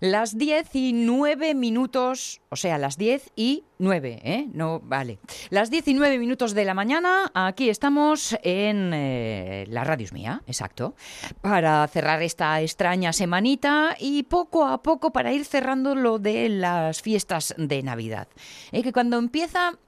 [0.00, 4.46] Las 10 y 9 minutos, o sea, las 10 y 9, ¿eh?
[4.52, 5.18] No, vale.
[5.50, 10.42] Las 10 y 9 minutos de la mañana, aquí estamos en eh, la radio mía,
[10.46, 10.94] exacto,
[11.40, 17.02] para cerrar esta extraña semanita y poco a poco para ir cerrando lo de las
[17.02, 18.28] fiestas de Navidad.
[18.72, 18.82] ¿Eh?
[18.82, 19.78] Que cuando empieza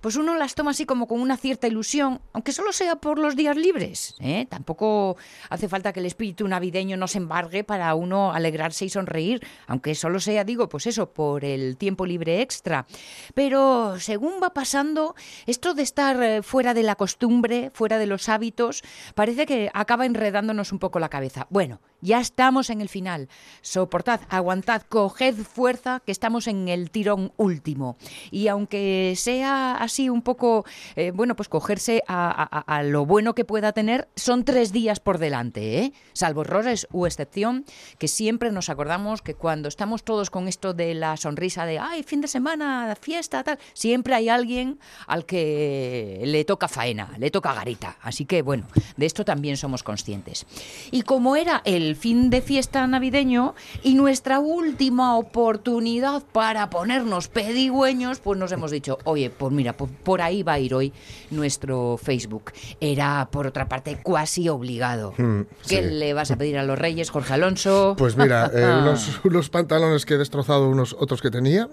[0.00, 3.36] pues uno las toma así como con una cierta ilusión, aunque solo sea por los
[3.36, 4.16] días libres.
[4.20, 4.46] ¿eh?
[4.48, 5.16] Tampoco
[5.50, 10.20] hace falta que el espíritu navideño nos embargue para uno alegrarse y sonreír, aunque solo
[10.20, 12.86] sea, digo, pues eso, por el tiempo libre extra.
[13.34, 15.14] Pero según va pasando,
[15.46, 18.82] esto de estar eh, fuera de la costumbre, fuera de los hábitos,
[19.14, 21.46] parece que acaba enredándonos un poco la cabeza.
[21.50, 23.28] Bueno, ya estamos en el final.
[23.60, 27.96] Soportad, aguantad, coged fuerza, que estamos en el tirón último.
[28.30, 30.64] Y aunque sea así un poco,
[30.96, 35.78] eh, bueno, pues cogerse a, lo bueno que pueda tener, son tres días por delante,
[35.78, 35.92] ¿eh?
[36.12, 37.64] Salvo errores u excepción,
[37.98, 42.02] que siempre nos acordamos que cuando estamos todos con esto de la sonrisa de, ay,
[42.02, 47.54] fin de semana, fiesta, tal, siempre hay alguien al que le toca faena, le toca
[47.54, 47.96] garita.
[48.02, 50.46] Así que, bueno, de esto también somos conscientes.
[50.90, 57.28] Y como era el el fin de fiesta navideño y nuestra última oportunidad para ponernos
[57.28, 60.92] pedigüeños, pues nos hemos dicho, oye, pues mira, por, ahí va a ir hoy
[61.30, 62.52] nuestro Facebook.
[62.80, 65.14] Era, por otra parte, cuasi obligado.
[65.16, 67.94] Hmm, ¿Qué le vas a pedir a los reyes, Jorge Alonso?
[67.96, 71.68] Pues mira, eh, unos, pantalones que he destrozado, unos otros que tenía.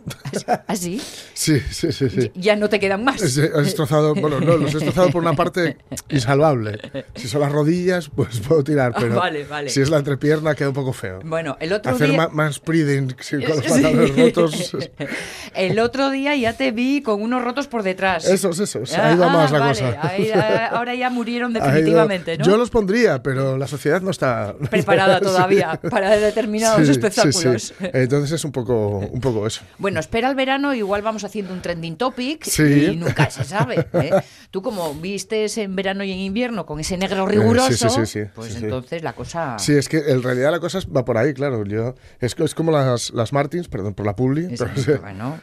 [0.67, 1.01] ¿Ah, sí?
[1.33, 2.31] Sí, sí, sí.
[2.33, 3.21] Ya no te quedan más.
[3.37, 5.77] He destrozado, bueno, no, los he destrozado por una parte
[6.09, 6.79] insalvable.
[7.15, 9.69] Si son las rodillas, pues puedo tirar, pero vale, vale.
[9.69, 11.19] si es la entrepierna queda un poco feo.
[11.23, 12.29] Bueno, el otro Hacer día...
[12.31, 13.07] más breathing
[13.47, 14.77] con los pantalones rotos.
[15.55, 18.25] el otro día ya te vi con unos rotos por detrás.
[18.27, 18.93] Esos, esos.
[18.93, 20.69] Ha ido más la cosa.
[20.71, 22.45] ahora ya murieron definitivamente, ¿no?
[22.45, 27.73] Yo los pondría, pero la sociedad no está preparada todavía para determinados espectáculos.
[27.79, 29.61] Entonces es un poco, un poco eso.
[29.79, 33.87] Bueno, espera el verano, igual vamos haciendo un trending topic y nunca se sabe.
[33.93, 34.11] ¿eh?
[34.51, 37.87] Tú como vistes en verano y en invierno con ese negro riguroso,
[38.35, 39.57] pues entonces la cosa...
[39.59, 41.63] Sí, es que en realidad la cosa va por ahí, claro.
[41.65, 44.47] Yo, es, es como las, las Martins, perdón por la publi,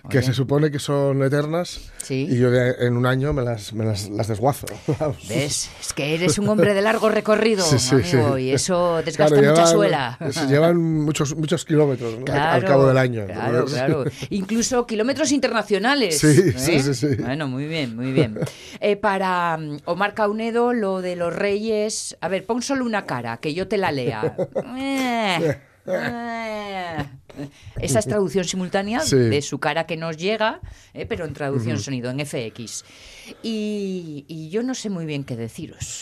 [0.08, 4.28] que se supone que son eternas y yo en un año me las, me las,
[4.28, 4.66] desguazo.
[5.28, 5.70] ¿Ves?
[5.80, 10.18] Es que eres un hombre de largo recorrido, amigo, y eso desgasta mucha suela.
[10.48, 13.26] Llevan muchos, muchos kilómetros al cabo del año.
[13.26, 14.04] Claro, claro.
[14.30, 16.18] Incluso kilómetros internacionales.
[16.18, 16.54] Sí, ¿eh?
[16.56, 18.38] sí, sí, Bueno, muy bien, muy bien.
[18.84, 22.16] Eh, para mm, Omar Caunedo, lo de los reyes...
[22.20, 24.34] A ver, pon solo una cara, que yo te la lea.
[24.76, 27.06] Eh, eh.
[27.80, 30.60] Esa es traducción simultánea de su cara que nos llega,
[30.94, 32.84] eh, pero en traducción sonido, en FX.
[33.42, 36.00] Y, yo no sé muy bien qué deciros.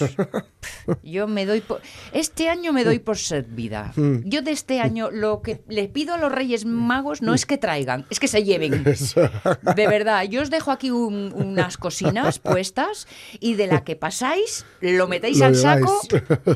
[1.02, 1.80] Yo me doy por,
[2.12, 3.92] este año me doy por servida.
[4.24, 7.58] Yo de este año lo que le pido a los Reyes Magos no es que
[7.58, 8.82] traigan, es que se lleven.
[9.76, 13.06] De verdad, yo os dejo aquí unas cocinas puestas
[13.38, 16.00] y de la que pasáis lo metéis al saco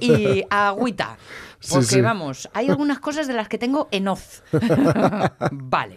[0.00, 1.18] y agüita.
[1.70, 4.40] Porque vamos, hay algunas cosas de las que tengo en off.
[5.52, 5.96] vale.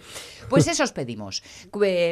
[0.49, 1.43] Pues eso os pedimos.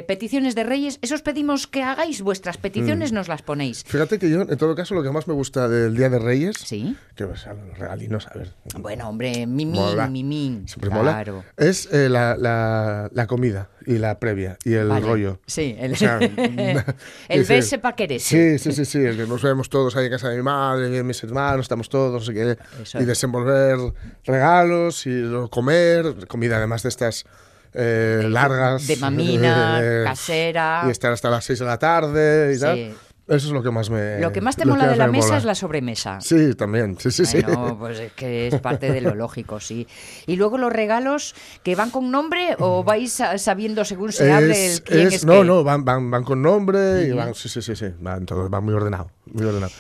[0.07, 3.15] peticiones de Reyes, eso os pedimos que hagáis vuestras peticiones, mm.
[3.15, 3.83] nos las ponéis.
[3.85, 6.55] Fíjate que yo, en todo caso, lo que más me gusta del Día de Reyes,
[6.63, 6.95] ¿Sí?
[7.15, 8.53] que pues, los regalinos, a ver.
[8.79, 10.67] Bueno, hombre, mimín, mimín.
[10.67, 11.43] Siempre claro.
[11.57, 15.39] Es eh, la, la, comida y la previa y el rollo.
[15.45, 15.95] Sí, el,
[17.29, 18.23] el ver sepa que eres.
[18.23, 20.89] Sí, sí, sí, sí, el que nos vemos todos ahí en casa de mi madre,
[20.89, 23.77] de mis hermanos, estamos todos, y desenvolver
[24.23, 27.25] regalos y comer, comida además de estas
[27.75, 28.87] eh, largas.
[28.87, 30.83] De mamina, casera.
[30.87, 32.95] Y estar hasta las 6 de la tarde y tal.
[33.27, 34.19] Eso es lo que más me.
[34.19, 36.21] Lo que más te mola de la mesa es la sobremesa.
[36.21, 36.95] Sí, también.
[36.99, 39.87] Sí, sí, bueno, pues es que es parte de lo lógico, sí.
[40.27, 44.83] Y luego los regalos que van con nombre o vais sabiendo según se hable el
[44.83, 47.33] quién es, No, no, van, van, van con nombre y van.
[47.33, 47.87] Sí, sí, sí, sí.
[47.99, 49.09] Van, todo, van muy ordenado.
[49.25, 49.71] Muy ordenado.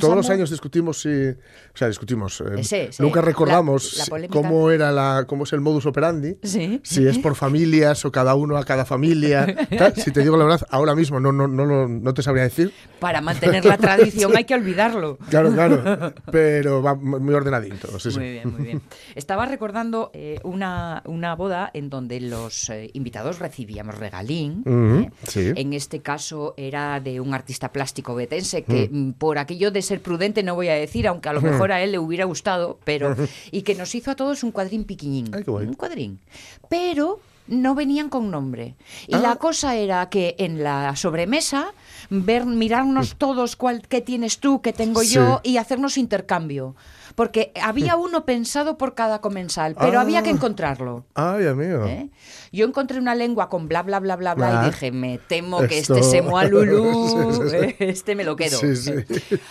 [0.00, 1.28] Todos los años discutimos si.
[1.28, 2.42] O sea, discutimos.
[2.72, 6.36] Eh, nunca recordamos cómo era la, cómo es el modus operandi.
[6.42, 6.80] Sí.
[6.82, 9.46] Si es por familias o cada uno a cada familia.
[9.98, 13.20] Si te digo la verdad, ahora mismo no, no, no, no te sabría decir para
[13.20, 15.18] mantener la tradición hay que olvidarlo.
[15.28, 17.88] Claro, claro, pero va muy ordenadito.
[18.14, 18.82] muy bien, muy bien.
[19.14, 24.62] Estaba recordando eh, una, una, boda en donde los eh, invitados recibíamos regalín.
[24.66, 25.10] ¿eh?
[25.34, 30.00] En este caso era de un artista plástico betense que mm, por aquello de ser
[30.00, 33.14] prudente no voy a decir, aunque a lo mejor a él le hubiera gustado, pero
[33.50, 35.30] y que nos hizo a todos un cuadrín piquiñín.
[35.46, 36.20] un cuadrín.
[36.68, 38.76] Pero no venían con nombre.
[39.06, 39.36] Y la ah.
[39.36, 41.72] cosa era que en la sobremesa
[42.10, 46.76] ver, mirarnos todos cuál, qué tienes tú, qué tengo yo y hacernos intercambio
[47.18, 50.34] porque había uno pensado por cada comensal, pero había que ah.
[50.34, 51.04] encontrarlo.
[51.14, 51.84] Ay, amigo.
[51.84, 52.10] ¿Eh?
[52.52, 54.64] Yo encontré una lengua con bla, bla, bla, bla, bla, y ah.
[54.66, 57.42] dije, me temo que este se Lulú,
[57.80, 58.60] este me lo quedo.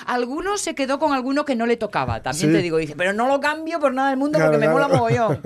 [0.06, 3.28] Alguno se quedó con alguno que no le tocaba, también te digo, dice, pero no
[3.28, 5.42] lo cambio por nada del mundo porque me mola mogollón.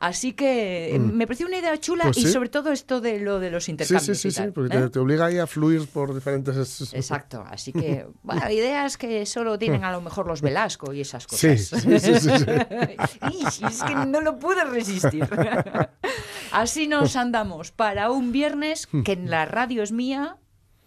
[0.00, 1.12] Así que mm.
[1.12, 4.16] me pareció una idea chula pues y sobre todo esto de lo de los intercambios.
[4.16, 4.88] Sí, sí, sí, porque ¿eh?
[4.88, 6.56] te, obliga ahí a fluir por diferentes...
[6.94, 11.26] Exacto, así que, bueno, ideas que solo tienen a lo mejor los Velasco y esas
[11.26, 11.65] cosas.
[11.68, 13.64] Sí, sí, sí.
[13.64, 15.28] es que no lo pude resistir.
[16.52, 20.36] Así nos andamos para un viernes que en la radio es mía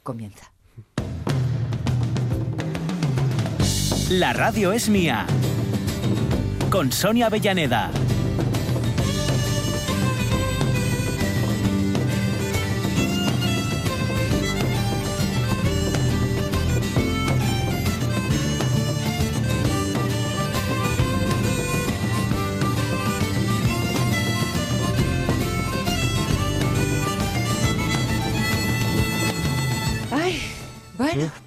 [0.03, 0.51] comienza.
[4.09, 5.27] La radio es mía.
[6.71, 7.91] Con Sonia Avellaneda.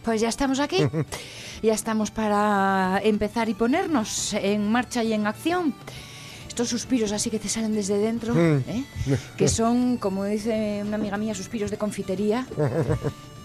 [0.05, 0.79] Pues ya estamos aquí.
[1.63, 5.73] Ya estamos para empezar y ponernos en marcha y en acción.
[6.49, 8.65] Estos suspiros así que te salen desde dentro, mm.
[8.69, 8.85] ¿eh?
[9.37, 12.49] que son, como dice una amiga mía, suspiros de confitería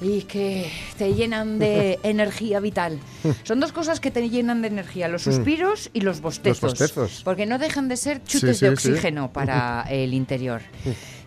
[0.02, 3.00] y que te llenan de energía vital.
[3.44, 5.32] Son dos cosas que te llenan de energía, los mm.
[5.32, 10.62] suspiros y los bostezos, porque no dejan de ser chutes de oxígeno para el interior.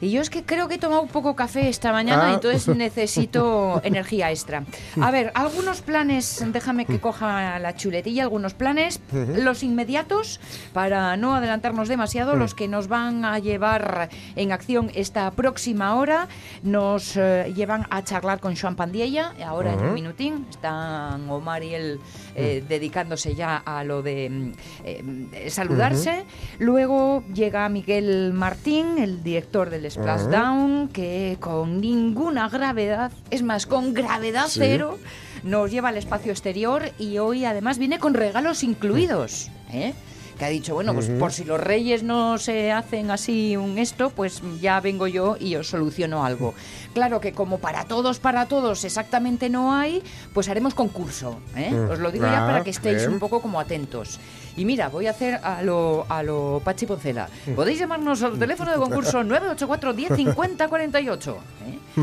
[0.01, 2.35] Y yo es que creo que he tomado un poco café esta mañana ah.
[2.35, 4.65] entonces necesito energía extra.
[5.01, 10.41] A ver, algunos planes, déjame que coja la chuletilla, algunos planes, los inmediatos,
[10.73, 16.29] para no adelantarnos demasiado, los que nos van a llevar en acción esta próxima hora,
[16.63, 21.75] nos eh, llevan a charlar con Joan Pandiella, ahora en un minutín, están Omar y
[21.75, 22.01] él
[22.35, 24.53] eh, dedicándose ya a lo de mm,
[24.85, 26.25] eh, saludarse.
[26.59, 33.95] Luego llega Miguel Martín, el director del Splashdown, que con ninguna gravedad, es más, con
[33.95, 34.99] gravedad cero,
[35.43, 39.51] nos lleva al espacio exterior y hoy además viene con regalos incluidos.
[39.73, 39.95] ¿eh?
[40.41, 44.09] que ha dicho, bueno, pues por si los reyes no se hacen así un esto,
[44.09, 46.55] pues ya vengo yo y os soluciono algo.
[46.95, 50.03] Claro que como para todos, para todos exactamente no hay,
[50.33, 51.39] pues haremos concurso.
[51.57, 51.75] ¿eh?
[51.91, 54.19] Os lo digo ya para que estéis un poco como atentos.
[54.57, 57.29] Y mira, voy a hacer a lo, a lo Pachi Poncela.
[57.55, 61.39] Podéis llamarnos al teléfono de concurso 984 10 50 48.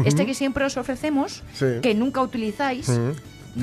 [0.06, 1.44] Este que siempre os ofrecemos,
[1.82, 2.90] que nunca utilizáis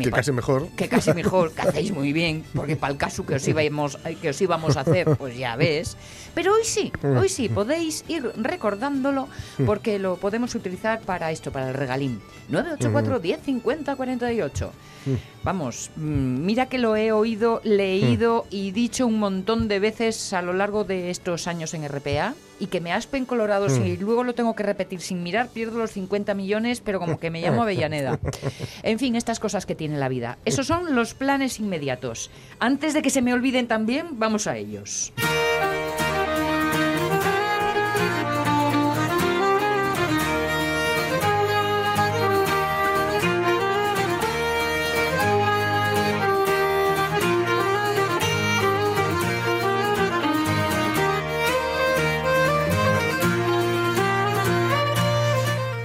[0.03, 0.69] que casi mejor.
[0.77, 4.31] Que casi mejor, que hacéis muy bien, porque para el caso que os, íbamos, que
[4.31, 5.97] os íbamos a hacer, pues ya ves.
[6.35, 9.29] Pero hoy sí, hoy sí, podéis ir recordándolo,
[9.67, 12.21] porque lo podemos utilizar para esto, para el regalín.
[12.49, 14.73] 984 10 50 48.
[15.43, 20.41] Vamos, mm, mira que lo he oído, leído y dicho un montón de veces a
[20.41, 24.35] lo largo de estos años en RPA y que me aspen colorados y luego lo
[24.35, 28.19] tengo que repetir sin mirar, pierdo los 50 millones, pero como que me llamo Avellaneda.
[28.83, 30.39] En fin, estas cosas que tiene la vida.
[30.45, 32.31] Esos son los planes inmediatos.
[32.59, 35.13] Antes de que se me olviden también, vamos a ellos.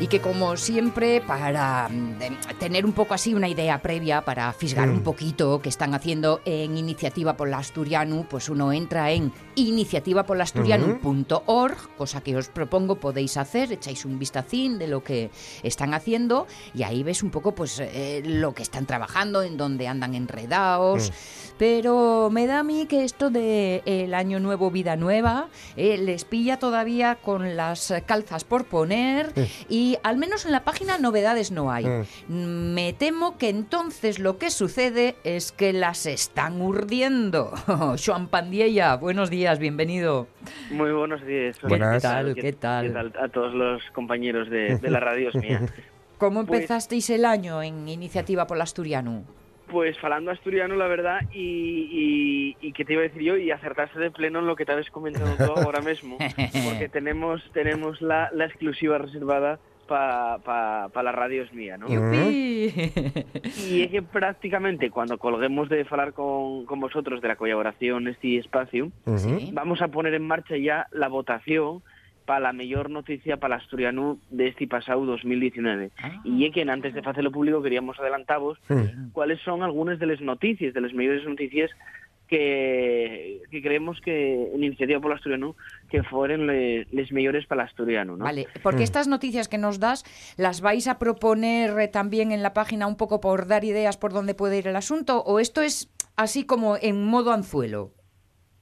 [0.09, 5.01] Que como siempre, para mm, tener un poco así una idea previa, para fisgar un
[5.01, 5.03] mm.
[5.03, 12.21] poquito que están haciendo en Iniciativa por la Asturiano, pues uno entra en iniciativapolasturiano.org, cosa
[12.21, 15.29] que os propongo podéis hacer, echáis un vistacín de lo que
[15.61, 19.87] están haciendo y ahí ves un poco pues eh, lo que están trabajando, en dónde
[19.87, 21.11] andan enredados.
[21.11, 21.13] Mm.
[21.59, 26.23] Pero me da a mí que esto de el año nuevo, vida nueva, eh, les
[26.23, 29.33] pilla todavía con las calzas por poner
[29.67, 31.86] y al menos en la página novedades no hay.
[32.27, 32.74] Mm.
[32.74, 37.51] Me temo que entonces lo que sucede es que las están urdiendo.
[38.06, 40.27] Joan Pandiella, buenos días, bienvenido.
[40.72, 41.58] Muy buenos días.
[41.60, 42.36] ¿Qué tal?
[42.36, 43.13] ¿Qué, tal?
[43.20, 45.62] A todos los compañeros de, la radio mía.
[46.18, 49.24] ¿Cómo pues empezasteis el año en Iniciativa por el Asturiano?
[49.72, 54.00] Pues falando asturiano, la verdad, y, y, que te iba a decir yo, y acertarse
[54.00, 56.18] de pleno en lo que te habéis comentado tú ahora mismo,
[56.65, 60.38] porque tenemos, tenemos la, la exclusiva reservada para
[60.93, 61.88] pa, la radio es mía, ¿no?
[61.89, 68.38] Y es que prácticamente cuando colguemos de hablar con, con vosotros de la colaboración este
[68.38, 68.91] espacio,
[69.51, 71.81] vamos a poner en marcha ya la votación
[72.25, 75.89] para la mejor noticia para la Asturiano de este pasado 2019.
[75.98, 76.22] Ah.
[76.24, 78.60] Y es que antes de hacerlo público queríamos adelantaros
[79.13, 81.72] cuáles son algunas de las noticias, de las mejores noticias
[82.29, 85.55] que, creemos que en Iniciativa por Asturiano
[85.89, 88.15] que fueron les mejores para el asturiano.
[88.15, 88.24] ¿no?
[88.24, 88.83] Vale, porque mm.
[88.83, 90.05] estas noticias que nos das
[90.38, 94.13] las vais a proponer eh, también en la página un poco por dar ideas por
[94.13, 97.91] dónde puede ir el asunto o esto es así como en modo anzuelo?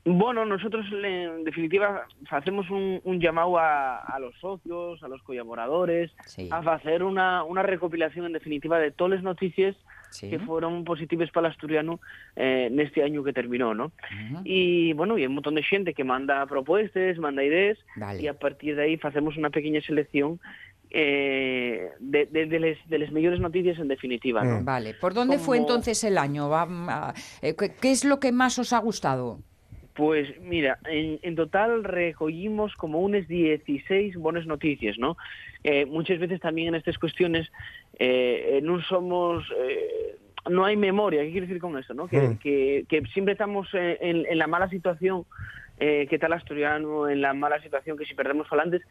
[0.05, 6.15] Bueno, nosotros en definitiva hacemos un, llamado a, los socios, a los colaboradores,
[6.49, 9.75] a hacer una, una recopilación en definitiva de todas las noticias
[10.19, 11.99] que fueron positivas para el asturiano
[12.35, 13.91] eh, en este año que terminó, ¿no?
[14.43, 17.77] Y bueno, y hay un montón de gente que manda propuestas, manda ideas,
[18.19, 20.39] y a partir de ahí hacemos una pequeña selección
[20.89, 24.43] eh, de, de, las mejores noticias en definitiva.
[24.43, 24.61] ¿no?
[24.61, 24.65] Mm.
[24.65, 26.49] Vale, ¿por dónde fue entonces el año?
[27.41, 29.39] Eh, ¿Qué es lo que más os ha gustado?
[29.97, 35.17] Pues mira, en, total recogimos como unas 16 buenas noticias, ¿no?
[35.63, 37.51] Eh, muchas veces también en estas cuestiones
[37.97, 39.43] eh, no somos...
[39.57, 40.15] Eh,
[40.49, 41.93] no hay memoria, ¿qué quiere decir con esto?
[41.93, 42.07] ¿no?
[42.07, 42.37] Que, mm.
[42.37, 45.25] que, siempre estamos en, en, la mala situación
[45.79, 48.83] eh, que tal asturiano, en la mala situación que si perdemos falantes,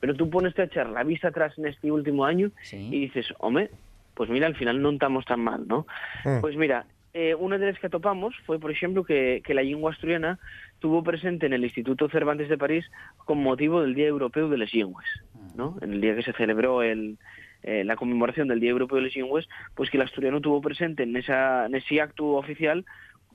[0.00, 3.70] pero tú pones a echar la vista atrás en este último año y dices, hombre,
[4.14, 5.86] pues mira, al final no estamos tan mal, ¿no?
[6.24, 6.40] Mm.
[6.40, 10.40] Pues mira, eh, una de las que topamos fue, por ejemplo, que, la lengua asturiana
[10.80, 12.84] tuvo presente en el Instituto Cervantes de París
[13.24, 15.06] con motivo del Día Europeo de las Lenguas,
[15.54, 15.76] ¿no?
[15.80, 17.16] En el día que se celebró el,
[17.62, 21.04] eh, la conmemoración del Día Europeo de las Lenguas, pues que el asturiano tuvo presente
[21.04, 22.84] en, esa, en ese acto oficial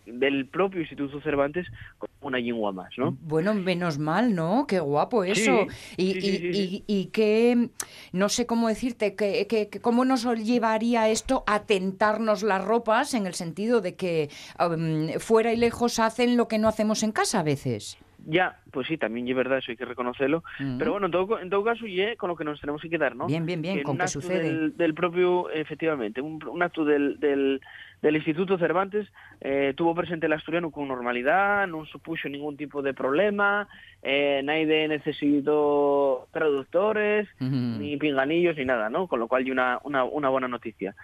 [0.06, 3.18] del propio Instituto Cervantes con una lengua más, ¿no?
[3.22, 4.66] Bueno, menos mal, ¿no?
[4.68, 5.68] Qué guapo eso.
[5.98, 7.70] y, y, y, que,
[8.12, 13.26] no sé cómo decirte, que, que, cómo nos llevaría esto a tentarnos las ropas en
[13.26, 14.30] el sentido de que
[14.60, 17.98] um, fuera y lejos hacen lo que no hacemos en casa a veces.
[18.26, 20.44] Ya, pues sí, también es verdad, eso hay que reconocerlo.
[20.60, 20.78] Mm.
[20.78, 23.16] Pero bueno, en todo, en todo caso, y con lo que nos tenemos que quedar,
[23.16, 23.28] ¿no?
[23.28, 24.70] Bien, bien, bien, con qué sucede.
[24.72, 27.62] Del, propio, efectivamente, un, un acto del, del,
[28.02, 29.08] del Instituto Cervantes
[29.42, 33.68] eh, tuvo presente el asturiano con normalidad, no supuso ningún tipo de problema,
[34.02, 39.08] eh, nadie necesitó traductores, ni pinganillos, ni nada, ¿no?
[39.08, 40.96] Con lo cual hay una, una, una buena noticia.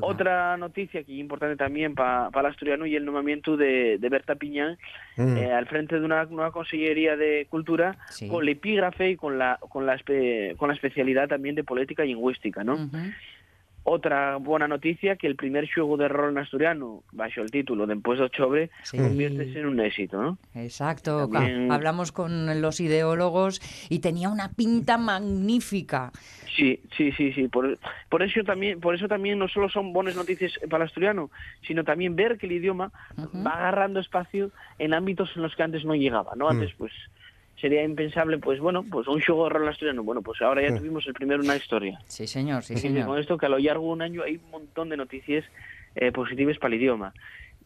[0.00, 4.34] Otra noticia que es importante también para el asturiano y el nombramiento de, de Berta
[4.34, 4.78] Piñán
[5.16, 5.36] mm.
[5.36, 7.96] eh, al frente de una nueva Consellería de Cultura
[8.30, 9.98] con el epígrafe y con la, con la,
[10.56, 12.88] con la especialidad también de política lingüística, ¿no?
[13.90, 17.94] Otra buena noticia que el primer juego de rol en asturiano, bajo el título de
[17.94, 20.38] octubre, se convierte en un éxito, ¿no?
[20.54, 21.26] Exacto,
[21.70, 26.12] hablamos con los ideólogos y tenía una pinta magnífica.
[26.54, 27.48] Sí, sí, sí, sí.
[27.48, 27.78] Por,
[28.10, 31.30] por, eso también, por eso también no solo son buenas noticias para el asturiano,
[31.66, 35.86] sino también ver que el idioma va agarrando espacio en ámbitos en los que antes
[35.86, 36.50] no llegaba, ¿no?
[36.50, 36.76] Antes, mm.
[36.76, 36.92] pues
[37.60, 40.02] sería impensable, pues bueno, pues un de rol asturiano.
[40.02, 41.98] Bueno, pues ahora ya tuvimos el primero una historia.
[42.06, 43.06] Sí, señor, sí, señor.
[43.06, 45.44] con esto que a lo largo de un año hay un montón de noticias
[45.94, 47.12] eh, positivas para el idioma.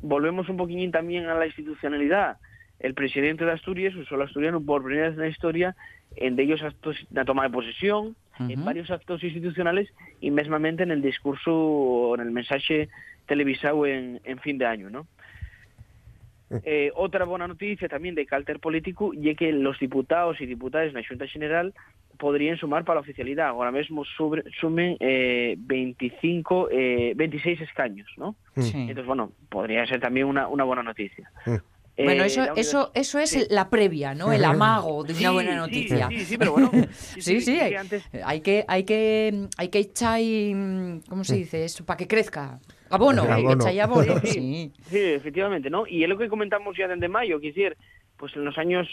[0.00, 2.38] Volvemos un poquín también a la institucionalidad.
[2.80, 5.76] El presidente de Asturias usó el asturiano por primera vez en la historia
[6.16, 10.90] en de ellos actos de toma de posesión, en varios actos institucionales y mesmamente en
[10.90, 12.88] el discurso o en el mensaje
[13.26, 15.06] televisado en, en fin de año, ¿no?
[16.64, 20.94] Eh, otra buena noticia también de calter político y que los diputados y diputadas en
[20.94, 21.72] la Junta General
[22.18, 23.48] podrían sumar para la oficialidad.
[23.48, 24.04] Ahora mismo
[24.60, 28.36] sumen eh, 25, eh, 26 escaños, ¿no?
[28.54, 31.30] Entonces, bueno, podría ser también una, una buena noticia.
[31.96, 34.32] Bueno, eso, eso, eso es la previa, ¿no?
[34.32, 36.08] El amago de una buena noticia.
[36.08, 36.70] Sí, sí, pero bueno.
[36.92, 37.74] Sí, sí, hay,
[38.24, 40.20] hay, que, hay que, hay que echar,
[41.08, 41.84] ¿cómo se dice eso?
[41.84, 42.58] Para que crezca.
[42.92, 43.64] Abono, abono.
[43.64, 44.72] que abono, sí.
[44.82, 44.98] sí.
[44.98, 45.86] efectivamente, ¿no?
[45.86, 47.76] Y es lo que comentamos ya desde mayo, que decir,
[48.18, 48.86] pues en los años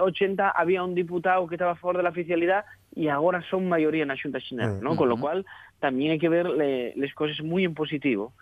[0.00, 2.64] 80 eh, había un diputado que estaba a favor de la oficialidad
[2.94, 4.96] y ahora son mayoría en la Junta General, ¿no?
[4.96, 5.44] Con lo cual
[5.80, 8.32] también hay que ver las cosas muy en positivo.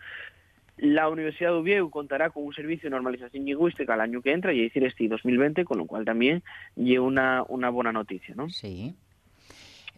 [0.76, 4.52] La Universidad de Oviedo contará con un servicio de normalización lingüística el año que entra,
[4.52, 6.42] y es decir, este 2020, con lo cual también
[6.76, 8.48] lleva una, una buena noticia, ¿no?
[8.48, 8.94] Sí.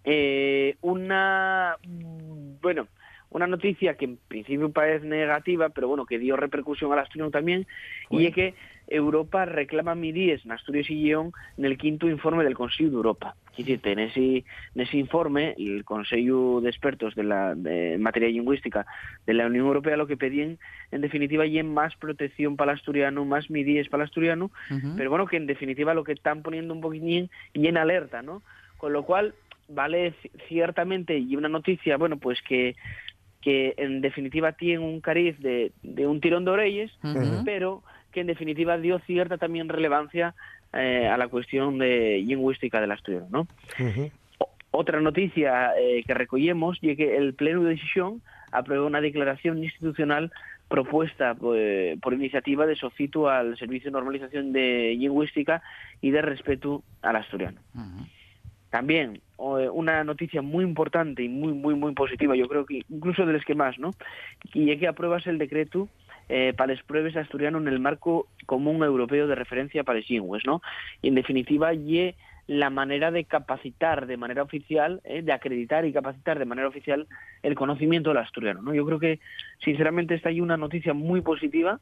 [0.04, 1.76] Eh, una,
[2.62, 2.88] bueno,
[3.30, 7.66] una noticia que en principio parece negativa, pero bueno, que dio repercusión al asturiano también,
[8.10, 8.54] y es que
[8.88, 13.36] Europa reclama midíes en Asturias y León en el quinto informe del Consejo de Europa.
[13.56, 14.44] en ese,
[14.74, 17.56] en ese informe, el Consejo de Expertos de la
[17.98, 18.86] materia lingüística
[19.26, 20.58] de la Unión Europea lo que pedían,
[20.90, 24.50] en definitiva, y más protección para el asturiano, más midíes para el asturiano,
[24.96, 28.42] pero bueno, que en definitiva lo que están poniendo un poquitín y en alerta, ¿no?
[28.76, 29.34] Con lo cual,
[29.68, 30.14] vale
[30.48, 32.74] ciertamente, y una noticia, bueno, pues que
[33.40, 36.92] que en definitiva tiene un cariz de, de un tirón de orelles,
[37.44, 37.82] pero
[38.12, 40.34] que en definitiva dio cierta también relevancia
[40.72, 43.26] eh, a la cuestión de lingüística del asturiano.
[43.30, 43.48] ¿no?
[44.70, 50.30] Otra noticia eh, que recogemos es que el Pleno de Decisión aprobó una declaración institucional
[50.68, 55.62] propuesta pues, por iniciativa de Socito al Servicio de Normalización de Lingüística
[56.00, 57.60] y de Respeto al Asturiano.
[58.70, 63.32] También una noticia muy importante y muy muy muy positiva, yo creo que incluso de
[63.32, 63.90] los que más, ¿no?
[64.54, 65.88] Y es que apruebas el decreto
[66.28, 70.62] eh, para las pruebas asturiano en el marco común europeo de referencia para lingües, ¿no?
[71.02, 72.14] Y en definitiva, y
[72.50, 77.06] la manera de capacitar de manera oficial, eh, de acreditar y capacitar de manera oficial
[77.44, 78.60] el conocimiento del asturiano.
[78.60, 78.74] ¿no?
[78.74, 79.20] Yo creo que,
[79.64, 81.78] sinceramente, está ahí una noticia muy positiva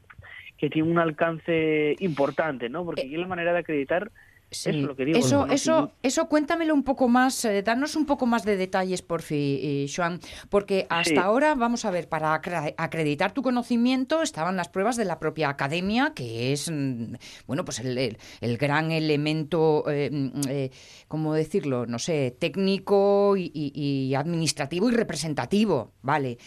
[0.58, 2.84] que tiene un alcance importante, ¿no?
[2.84, 4.10] porque eh, es la manera de acreditar
[4.50, 8.26] eso, lo que digo, eso, eso, eso cuéntamelo un poco más, eh, danos un poco
[8.26, 13.42] más de detalles, por fin, Joan, porque hasta ahora, vamos a ver, para acreditar tu
[13.42, 17.14] conocimiento estaban las pruebas de la propia academia, que es, mm,
[17.46, 20.70] bueno, pues el, el, gran elemento, eh, mm, eh,
[21.08, 21.86] ¿cómo decirlo?
[21.86, 26.38] No sé, técnico y, administrativo y representativo, ¿vale?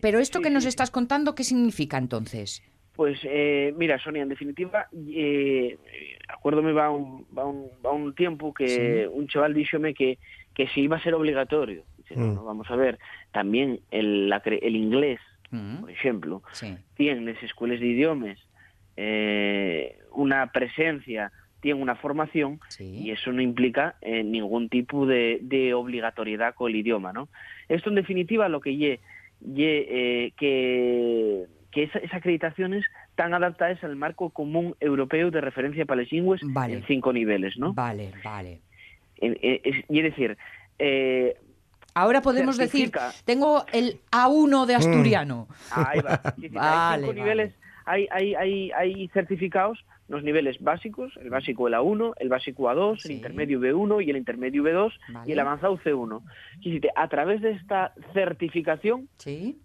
[0.00, 2.62] pero esto que nos estás contando, ¿qué significa entonces?
[2.96, 5.78] Pues eh, mira, Sonia, en definitiva, eh,
[6.28, 10.18] acuérdome va un, va un, va un tiempo que un chaval díxome que,
[10.54, 11.84] que si iba a ser obligatorio.
[12.14, 12.44] Mm.
[12.44, 12.98] vamos a ver,
[13.32, 15.80] también el, el inglés, mm.
[15.80, 16.42] por ejemplo,
[16.94, 18.38] tiene en las escuelas de idiomas
[18.96, 25.74] eh, una presencia, tiene una formación y eso no implica eh, ningún tipo de, de,
[25.74, 27.28] obligatoriedad con el idioma, ¿no?
[27.68, 29.00] Esto en definitiva lo que ye
[29.54, 31.46] eh, que
[31.76, 37.12] que esas acreditaciones están adaptadas al marco común europeo de referencia para lingües en cinco
[37.12, 37.74] niveles, ¿no?
[37.74, 38.62] Vale, vale.
[39.20, 40.38] y es decir,
[40.78, 41.36] eh,
[41.92, 42.92] Ahora podemos decir,
[43.26, 45.48] tengo el A1 de asturiano.
[45.50, 45.80] Mm.
[45.80, 46.20] Ahí va.
[46.94, 47.54] hay cinco niveles,
[47.84, 53.04] hay, hay, hay, hay certificados los niveles básicos, el básico el A1, el básico A2,
[53.04, 54.92] el intermedio B1 y el intermedio B2
[55.26, 56.22] y el avanzado C1.
[56.60, 59.58] Y a través de esta certificación, ¿Sí?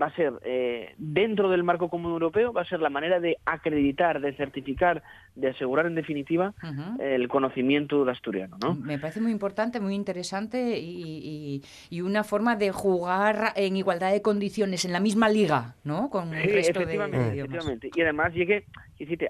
[0.00, 3.36] Va a ser eh, dentro del marco común europeo va a ser la manera de
[3.44, 5.02] acreditar, de certificar,
[5.34, 6.54] de asegurar en definitiva
[6.98, 8.74] el conocimiento de asturiano, ¿no?
[8.74, 11.62] Me parece muy importante, muy interesante y,
[12.00, 16.08] una forma de jugar en igualdad de condiciones en la misma liga, ¿no?
[16.08, 17.90] Con el resto efectivamente, de efectivamente.
[17.94, 18.64] Y además llegue,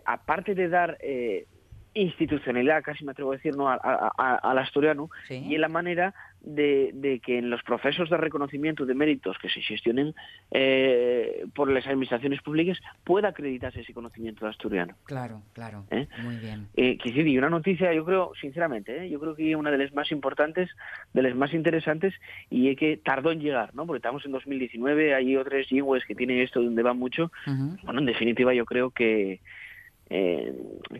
[0.06, 1.46] aparte de dar eh,
[1.94, 3.68] institucionalidad, casi me atrevo a decir, ¿no?
[3.68, 9.36] al asturiano, y en la manera de, que en los procesos de reconocimiento de méritos
[9.38, 10.14] que se gestionen
[10.50, 14.94] eh, por las administraciones públicas pueda acreditarse ese conocimiento de asturiano.
[15.04, 16.06] Claro, claro, ¿Eh?
[16.22, 16.68] muy bien.
[16.76, 19.10] Eh, y una noticia, yo creo, sinceramente, ¿eh?
[19.10, 20.70] yo creo que una de las más importantes,
[21.12, 22.14] de las más interesantes,
[22.48, 23.86] y es que tardó en llegar, ¿no?
[23.86, 27.30] Porque estamos en 2019, hay otras yingües que tienen esto donde va mucho.
[27.84, 29.40] Bueno, en definitiva, yo creo que
[30.12, 30.52] eh,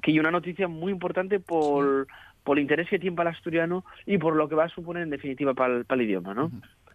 [0.02, 2.06] que hay una noticia muy importante por,
[2.44, 5.02] por el interés que tiene para el asturiano y por lo que va a suponer
[5.02, 6.50] en definitiva para el, para el idioma, ¿no?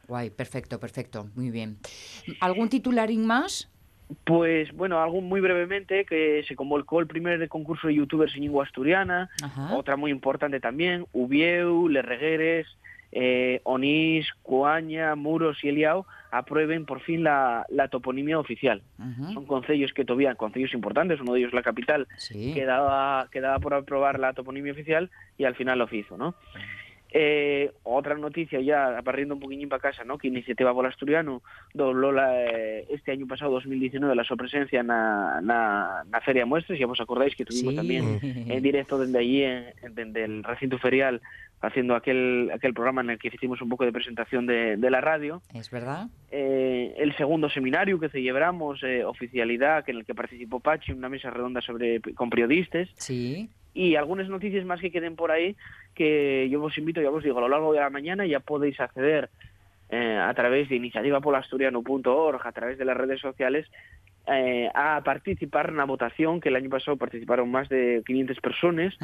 [0.08, 1.78] Guay, perfecto, perfecto, muy bien.
[2.40, 3.70] ¿Algún titularín más?
[4.24, 8.64] Pues bueno, algo muy brevemente, que se convocó el primer concurso de youtubers en lengua
[8.64, 9.30] asturiana,
[9.72, 12.68] otra muy importante también, Ubieu, Le Regueres,
[13.12, 16.06] eh, Onís, Coaña, Muros y Eliao
[16.38, 18.82] aprueben por fin la, toponimia oficial.
[19.34, 22.08] Son concellos que todavía, concellos importantes, uno de ellos la capital,
[22.54, 26.36] quedaba, quedaba por aprobar la toponimia oficial y al final lo hizo, ¿no?
[27.18, 30.18] Eh, otra noticia ya, aparriendo un poquillín para casa, ¿no?
[30.18, 31.42] que Iniciativa Bola Asturiano
[31.74, 36.88] dobló la, eh, este año pasado, 2019, la su presencia en la Feria Muestras, ya
[36.88, 41.22] os acordáis que tuvimos también en directo desde allí, en, desde el recinto ferial,
[41.62, 45.42] haciendo aquel, aquel programa en el que hicimos un poco de presentación de, la radio.
[45.54, 46.08] Es verdad.
[46.32, 51.10] Eh, el segundo seminario que celebramos, eh, Oficialidad, que en el que participó Pachi, una
[51.10, 52.90] mesa redonda sobre con periodistas.
[52.96, 53.50] Sí.
[53.74, 55.56] Y algunas noticias más que queden por ahí,
[55.94, 58.80] que yo os invito, ya os digo, a lo largo de la mañana ya podéis
[58.80, 59.30] acceder
[59.90, 63.68] eh, a través de iniciativapolasturiano.org, a través de las redes sociales,
[64.28, 68.98] eh, a participar en la votación, que el año pasado participaron más de 500 personas,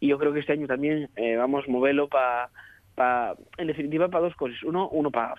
[0.00, 2.48] y yo creo que este año también eh, vamos a moverlo para,
[2.94, 4.62] pa, en definitiva, para dos cosas.
[4.62, 5.34] Uno, uno para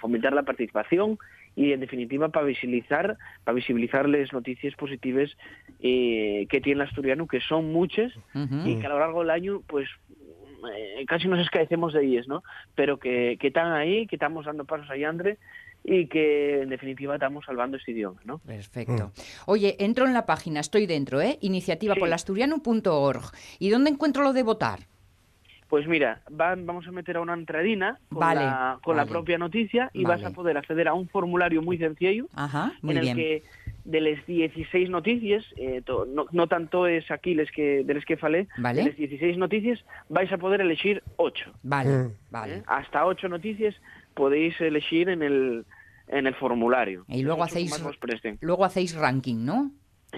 [0.00, 1.18] fomentar la participación
[1.54, 5.36] y, en definitiva, para visibilizar, para visibilizar las noticias positivas
[5.80, 8.12] eh, que tiene el asturiano, que son muchas,
[8.64, 9.88] y que a lo largo del año, pues,
[11.06, 12.42] casi nos escaecemos de ellas, ¿no?
[12.74, 15.36] Pero que, que están ahí, que estamos dando pasos ahí, André,
[15.84, 18.38] y que en definitiva estamos salvando este idioma, ¿no?
[18.38, 19.12] Perfecto.
[19.46, 21.38] Oye, entro en la página, estoy dentro, ¿eh?
[21.40, 23.22] Iniciativapolasturiano.org.
[23.58, 24.80] ¿Y dónde encuentro lo de votar?
[25.68, 30.04] Pues mira, vamos a meter a una entradina con, la, con la propia noticia y
[30.04, 32.26] vas a poder acceder a un formulario muy sencillo
[32.82, 33.42] en el que
[33.84, 35.82] de las 16 noticias, eh,
[36.32, 40.32] no, tanto es aquí les que, de las que falé, de las 16 noticias vais
[40.32, 41.52] a poder elegir 8.
[41.62, 42.12] Vale, mm.
[42.30, 42.54] vale.
[42.56, 42.62] ¿Eh?
[42.66, 43.74] Hasta 8 noticias
[44.18, 45.64] podéis elegir en el
[46.08, 47.04] en el formulario.
[47.06, 47.70] Y luego hacéis,
[48.40, 49.70] luego hacéis ranking, ¿no?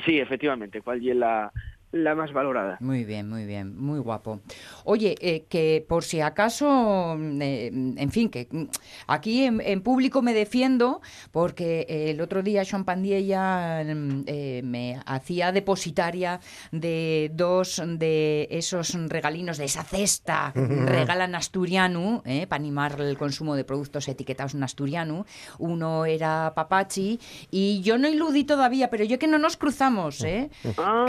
[0.06, 1.52] Sí, efectivamente, cuál es la,
[1.92, 2.76] la más valorada.
[2.80, 4.40] Muy bien, muy bien, muy guapo.
[4.84, 8.64] Oye, eh, que por si acaso, mm, eh, en fin, que mm,
[9.08, 11.00] aquí en, público me defiendo
[11.32, 18.94] porque el otro día Sean Pandiella mm, eh, me hacía depositaria de dos de esos
[19.08, 25.26] regalinos, de esa cesta, regalan asturiano, para animar el consumo de productos etiquetados en asturiano.
[25.58, 27.18] Uno era papachi
[27.50, 30.50] y yo no iludí todavía, pero yo que no nos cruzamos, ¿eh?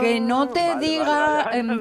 [0.00, 1.80] que no te diga em,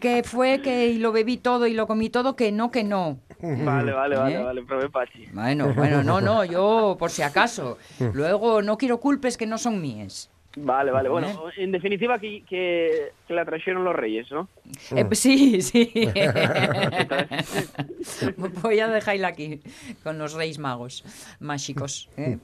[0.00, 3.18] que fue que lo bebí todo y lo comí todo, que no, que no.
[3.40, 4.42] Vale, vale, vale, ¿Eh?
[4.42, 5.26] vale, probé Pachi.
[5.32, 7.78] Bueno, bueno, no, no, yo por si acaso.
[8.12, 10.30] Luego no quiero culpes que no son mías.
[10.56, 11.08] Vale, vale.
[11.08, 11.62] Bueno, ¿Eh?
[11.62, 14.48] en definitiva que, que, la trajeron los reyes, ¿no?
[14.96, 15.92] Eh, pues sí, sí.
[18.62, 19.60] Voy a dejarla aquí
[20.02, 21.04] con los reyes magos
[21.38, 22.08] mágicos.
[22.16, 22.38] ¿eh?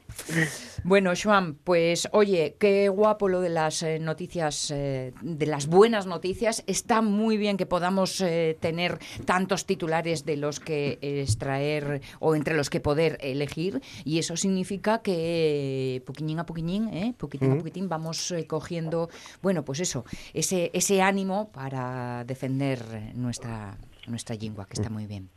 [0.84, 6.62] Bueno, Joan, pues oye, qué guapo lo de las noticias, de las buenas noticias.
[6.68, 8.24] Está muy bien que podamos
[8.60, 13.80] tener tantos titulares de los que extraer o entre los que poder elegir.
[14.04, 17.14] Y eso significa que poquiñín a poquiñín, ¿eh?
[17.16, 19.08] poquitín a poquitín, vamos eh, cogiendo,
[19.40, 20.04] bueno, pues eso,
[20.34, 22.78] ese, ese ánimo para defender
[23.14, 25.30] nuestra, nuestra lengua, que está muy bien.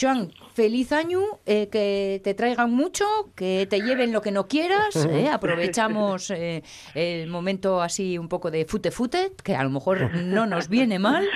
[0.00, 4.94] Joan, feliz año, eh, que te traigan mucho, que te lleven lo que no quieras.
[5.10, 6.62] Eh, aprovechamos eh,
[6.94, 11.00] el momento así un poco de fute fute, que a lo mejor no nos viene
[11.00, 11.26] mal.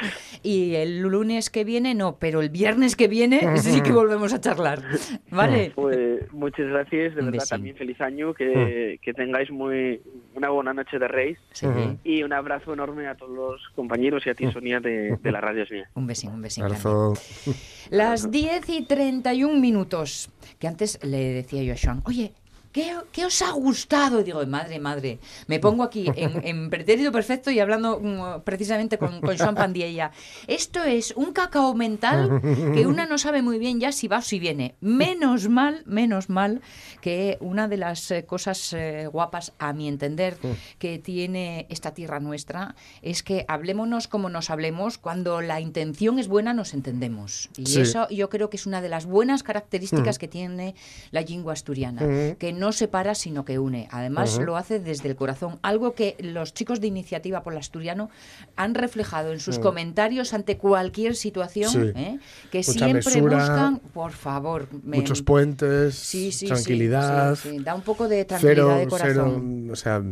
[0.44, 4.40] Y el lunes que viene no, pero el viernes que viene sí que volvemos a
[4.40, 4.82] charlar.
[5.30, 5.72] ¿Vale?
[5.74, 10.00] Pues muchas gracias, de verdad también feliz año, que, que tengáis muy
[10.34, 11.38] una buena noche de Reyes
[12.04, 15.64] y un abrazo enorme a todos los compañeros y a ti, Sonia, de, la Radio
[15.70, 15.88] Mía.
[15.94, 16.64] Un besín, un besín.
[17.90, 22.34] Las 10 y 31 minutos, que antes le decía yo a Sean, oye,
[22.72, 24.22] ¿Qué, os ha gustado?
[24.22, 25.18] digo, madre, madre.
[25.46, 30.10] Me pongo aquí en, pretérito perfecto y hablando mm, precisamente con, con Joan Pandiella.
[30.46, 32.40] Esto es un cacao mental
[32.74, 34.74] que una no sabe muy bien ya si va o si viene.
[34.80, 36.62] Menos mal, menos mal
[37.02, 40.38] que una de las eh, cosas eh, guapas, a mi entender,
[40.78, 44.96] que tiene esta tierra nuestra es que hablémonos como nos hablemos.
[44.96, 47.50] Cuando la intención es buena, nos entendemos.
[47.56, 50.74] Y eso yo creo que es una de las buenas características que tiene
[51.10, 52.00] la lengua asturiana.
[52.38, 53.88] Que no separa, sino que une.
[53.90, 55.58] Además, lo hace desde el corazón.
[55.62, 58.10] Algo que los chicos de Iniciativa por el Asturiano
[58.54, 59.62] han reflejado en sus mm.
[59.62, 62.20] comentarios ante cualquier situación, ¿eh?
[62.50, 64.68] que siempre buscan, por favor...
[64.84, 66.14] muchos puentes,
[66.46, 67.38] tranquilidad...
[67.60, 69.70] Da un poco de tranquilidad de corazón.
[69.70, 70.02] o sea,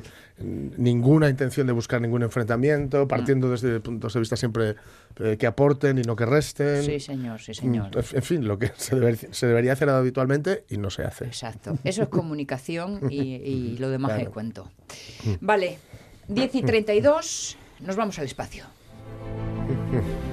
[0.42, 3.50] ninguna intención de buscar ningún enfrentamiento, partiendo mm.
[3.50, 4.76] desde puntos de vista siempre
[5.18, 6.83] eh, que aporten y no que resten.
[6.83, 7.90] Sí, señor, sí, señor.
[7.94, 11.26] Mm, en fin, lo que se, debería hacer habitualmente y no se hace.
[11.26, 11.79] Exacto.
[11.85, 14.70] Eso es comunicación y, lo demás es cuento.
[15.24, 15.35] Mm.
[15.40, 15.79] Vale,
[16.29, 18.64] 10 y 32, nos vamos al espacio.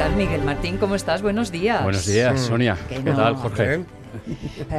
[0.00, 0.78] tal, Miguel Martín?
[0.78, 1.20] ¿Cómo estás?
[1.20, 1.82] Buenos días.
[1.82, 2.74] Buenos días, Sonia.
[2.88, 3.84] ¿Qué, tal, Jorge?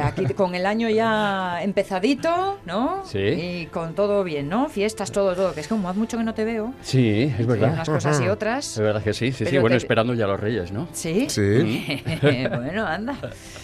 [0.02, 3.04] Aquí con el año ya empezadito, ¿no?
[3.04, 3.18] Sí.
[3.18, 4.68] Y con todo bien, ¿no?
[4.68, 5.54] Fiestas, todo, todo.
[5.54, 6.74] Que es como hace mucho que no te veo.
[6.82, 7.72] Sí, es verdad.
[7.72, 8.72] unas cosas y otras.
[8.72, 9.58] Es verdad que sí, sí, sí.
[9.58, 10.88] Bueno, esperando ya los Reyes, ¿no?
[10.92, 11.26] Sí.
[11.28, 12.02] Sí.
[12.22, 13.16] bueno, anda.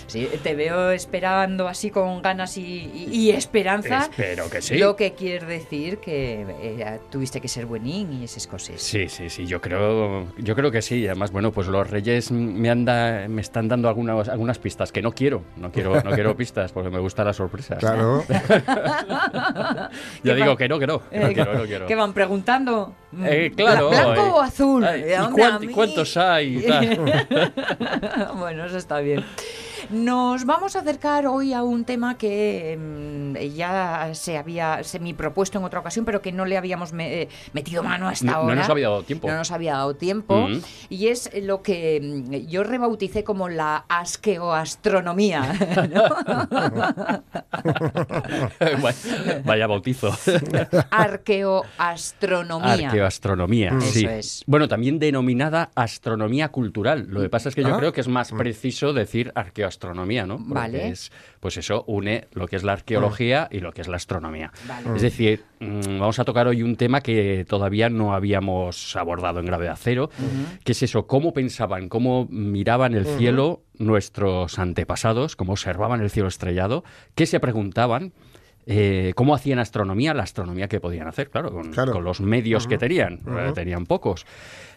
[0.06, 4.08] Sí, te veo esperando así con ganas y, esperanza.
[4.10, 4.78] Espero que sí.
[4.78, 8.80] Lo que quiere decir que eh, tuviste que ser buenín y esas cosas.
[8.80, 9.46] Sí, sí, sí.
[9.46, 11.06] Yo creo, yo creo que sí.
[11.06, 15.12] Además, bueno, pues los Reyes me, anda, me están dando algunas, algunas pistas que no
[15.12, 15.42] quiero.
[15.56, 17.78] No quiero, no quiero pistas porque me gustan las sorpresas.
[17.78, 18.24] Claro.
[20.22, 21.02] Yo digo que no, que no.
[21.10, 22.94] Eh, quiero, ¿Qué van preguntando?
[23.24, 23.90] Eh, claro.
[23.90, 24.86] ¿Blanco o azul?
[25.60, 26.56] ¿Y cuántos hay?
[28.36, 29.24] bueno, eso está bien.
[29.90, 35.58] Nos vamos a acercar hoy a un tema que mm, ya se había semi propuesto
[35.58, 38.54] en otra ocasión, pero que no le habíamos metido mano hasta ahora.
[38.54, 39.28] No nos había dado tiempo.
[39.28, 40.48] No nos había dado tiempo.
[40.48, 40.60] Mm.
[40.90, 45.54] Y es lo que mm, yo rebauticé como la asqueoastronomía.
[49.44, 50.14] Vaya bautizo.
[50.90, 52.88] Arqueoastronomía.
[52.88, 54.04] Arqueoastronomía, sí.
[54.04, 54.44] Es.
[54.46, 57.06] Bueno, también denominada astronomía cultural.
[57.08, 57.78] Lo que pasa es que yo ah.
[57.78, 60.38] creo que es más preciso decir arqueoastronomía astronomía, ¿no?
[60.40, 60.88] vale.
[60.88, 64.50] Es, pues eso une lo que es la arqueología y lo que es la astronomía.
[64.94, 69.46] Es decir, mm, vamos a tocar hoy un tema que todavía no habíamos abordado en
[69.46, 70.10] Gravedad Cero,
[70.64, 76.28] que es eso, cómo pensaban, cómo miraban el cielo nuestros antepasados, cómo observaban el cielo
[76.28, 76.82] estrellado,
[77.14, 78.12] qué se preguntaban.
[78.70, 83.20] Eh, cómo hacían astronomía, la astronomía que podían hacer, claro, con, los medios que tenían,
[83.26, 84.26] eh, tenían pocos.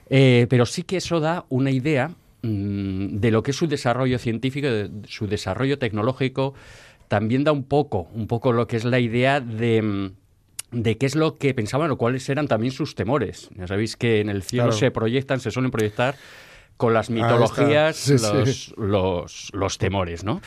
[0.10, 2.12] Eh, pero sí que eso da una idea
[2.42, 6.54] mm, de lo que es su desarrollo científico, de su desarrollo tecnológico,
[7.08, 10.12] también da un poco, un poco lo que es la idea de mm,
[10.72, 13.50] de qué es lo que pensaban o cuáles eran también sus temores.
[13.56, 16.16] Ya sabéis que en el cielo se proyectan, se suelen proyectar
[16.78, 18.10] con las mitologías
[18.78, 20.42] los, los, temores, ¿no?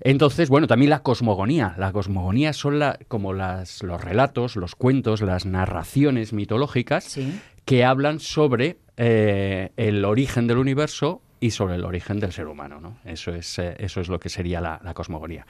[0.00, 1.74] Entonces, bueno, también la cosmogonía.
[1.76, 7.18] La cosmogonía son la, como las, los relatos, los cuentos, las narraciones mitológicas
[7.64, 12.80] que hablan sobre eh, el origen del universo y sobre el origen del ser humano,
[12.80, 12.96] ¿no?
[13.04, 15.46] Eso es, eh, eso es lo que sería la, cosmogonía.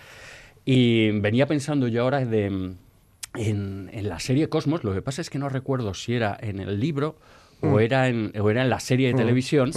[0.64, 5.30] Y venía pensando yo ahora de, en, en, la serie Cosmos, lo que pasa es
[5.30, 7.16] que no recuerdo si era en el libro
[7.60, 7.78] o, mm.
[7.78, 9.18] era en, o era en la serie de mm.
[9.18, 9.70] televisión,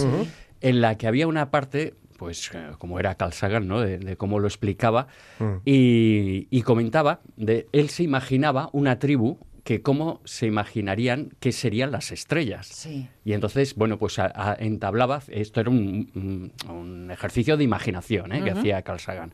[0.60, 3.80] en la que había una parte pues eh, como era Carl Sagan, ¿no?
[3.80, 5.06] de, cómo lo explicaba,
[5.38, 5.58] mm.
[5.64, 12.10] y, comentaba, de él se imaginaba una tribu que cómo se imaginarían que serían las
[12.10, 12.88] estrellas.
[13.22, 14.16] Y entonces, bueno, pues
[14.60, 18.42] entablaba, esto era un, ejercicio de imaginación ¿eh?
[18.42, 19.30] que hacía Carl Sagan.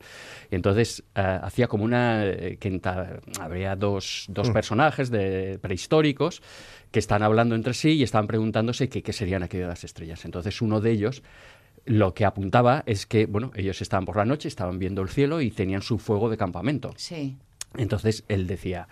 [0.51, 2.21] Y entonces eh, hacía como una,
[2.59, 2.81] que
[3.39, 4.51] habría dos, dos mm.
[4.53, 6.41] personajes de, prehistóricos
[6.91, 10.25] que están hablando entre sí y estaban preguntándose qué, qué serían aquellas estrellas.
[10.25, 11.23] Entonces uno de ellos
[11.85, 15.39] lo que apuntaba es que, bueno, ellos estaban por la noche, estaban viendo el cielo
[15.39, 16.93] y tenían su fuego de campamento.
[16.97, 17.37] Sí.
[17.77, 18.89] Entonces él decía,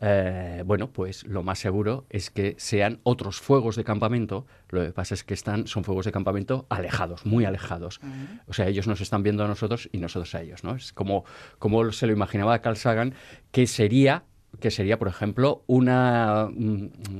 [0.00, 4.46] eh, bueno, pues lo más seguro es que sean otros fuegos de campamento.
[4.68, 8.00] Lo que pasa es que están, son fuegos de campamento alejados, muy alejados.
[8.46, 10.74] O sea, ellos nos están viendo a nosotros y nosotros a ellos, ¿no?
[10.74, 11.24] Es como,
[11.58, 13.14] como se lo imaginaba Carl Sagan,
[13.50, 14.24] que sería
[14.60, 16.48] que sería, por ejemplo, una,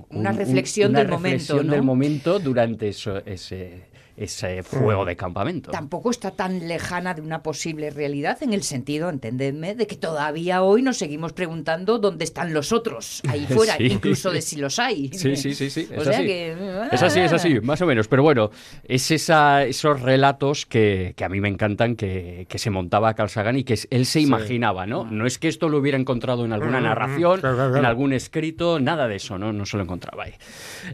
[0.09, 5.71] una reflexión, del, momento, del momento durante eso, ese, ese fuego de campamento.
[5.71, 10.63] Tampoco está tan lejana de una posible realidad en el sentido, entendedme, de que todavía
[10.63, 15.11] hoy nos seguimos preguntando dónde están los otros ahí fuera, incluso de si los hay.
[15.13, 15.89] Sí, sí, sí, sí.
[15.91, 16.31] Es, así.
[16.31, 18.09] es así, es así, más o menos.
[18.09, 18.51] Pero bueno,
[18.85, 23.29] es esa, esos relatos que, que, a mí me encantan que, que, se montaba Carl
[23.29, 25.05] Sagan y que él se imaginaba, ¿no?
[25.05, 27.41] No es que esto lo hubiera encontrado en alguna narración,
[27.77, 29.53] en algún escrito, nada de eso, ¿no?
[29.53, 30.35] No se lo encontraba ahí.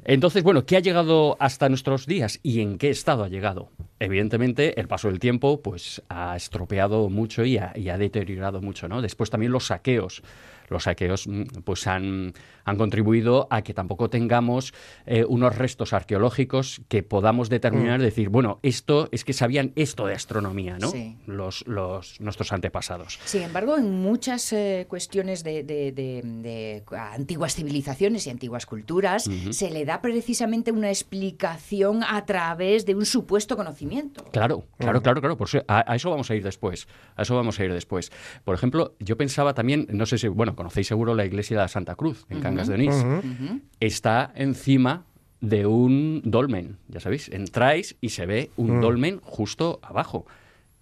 [0.05, 3.71] Entonces, bueno, ¿qué ha llegado hasta nuestros días y en qué está ha llegado.
[3.99, 8.89] Evidentemente, el paso del tiempo pues, ha estropeado mucho y ha, y ha deteriorado mucho.
[8.89, 9.03] ¿no?
[9.03, 10.23] Después también los saqueos
[10.69, 12.33] los saqueos mm, pues han,
[12.65, 14.75] han contribuido a que tampoco tengamos
[15.07, 18.03] eh, unos restos arqueológicos que podamos determinar, mm.
[18.03, 20.93] decir, bueno, esto es que sabían esto de astronomía, ¿no?
[21.27, 23.19] Los, los, nuestros antepasados.
[23.25, 29.85] Sin embargo, en muchas eh, cuestiones de, de, antiguas civilizaciones y antiguas culturas, se le
[29.85, 34.25] da precisamente una explicación a través de un supuesto conocimiento.
[34.33, 35.37] Claro, claro, claro, claro.
[35.37, 36.89] Por a, eso vamos a ir después.
[37.17, 38.13] A eso vamos a ir después.
[38.45, 41.69] Por ejemplo, yo pensaba también, no sé si, bueno, conocéis seguro la iglesia de la
[41.69, 43.07] Santa Cruz, en Cangas de Onís.
[43.81, 45.05] Está encima
[45.41, 47.29] de un dolmen, ya sabéis.
[47.29, 50.25] Entráis y se ve un dolmen justo abajo.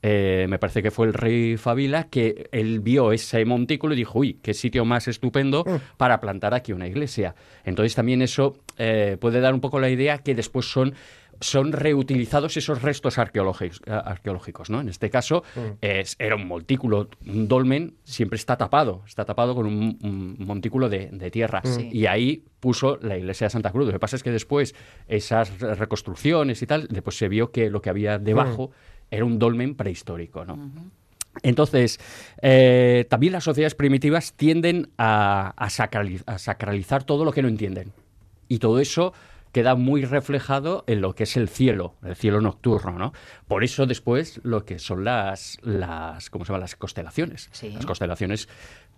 [0.03, 4.21] Eh, me parece que fue el rey Fabila que él vio ese montículo y dijo,
[4.21, 5.65] uy, qué sitio más estupendo
[5.99, 7.35] para plantar aquí una iglesia.
[7.65, 10.95] Entonces también eso eh, puede dar un poco la idea que después son
[11.41, 14.81] son reutilizados esos restos arqueológicos, eh, arqueológicos ¿no?
[14.81, 15.61] En este caso mm.
[15.81, 21.31] es, era un montículo, un dolmen siempre está tapado, está tapado con un, montículo de,
[21.31, 21.63] tierra.
[21.65, 21.89] Mm.
[21.93, 23.87] Y ahí puso la iglesia de Santa Cruz.
[23.87, 24.75] Lo que pasa es que después
[25.09, 29.15] esas reconstrucciones y tal, después se vio que lo que había debajo mm.
[29.15, 30.59] era un dolmen prehistórico, ¿no?
[31.43, 32.01] Entonces,
[32.43, 37.93] eh, también las sociedades primitivas tienden a, a sacralizar todo lo que no entienden.
[38.49, 39.13] Y todo eso
[39.53, 43.13] queda muy reflejado en lo que es el cielo, el cielo nocturno, ¿no?
[43.49, 46.61] Por eso después lo que son las, las ¿cómo se llama?
[46.61, 47.51] Las constelaciones.
[47.63, 48.49] Las constelaciones,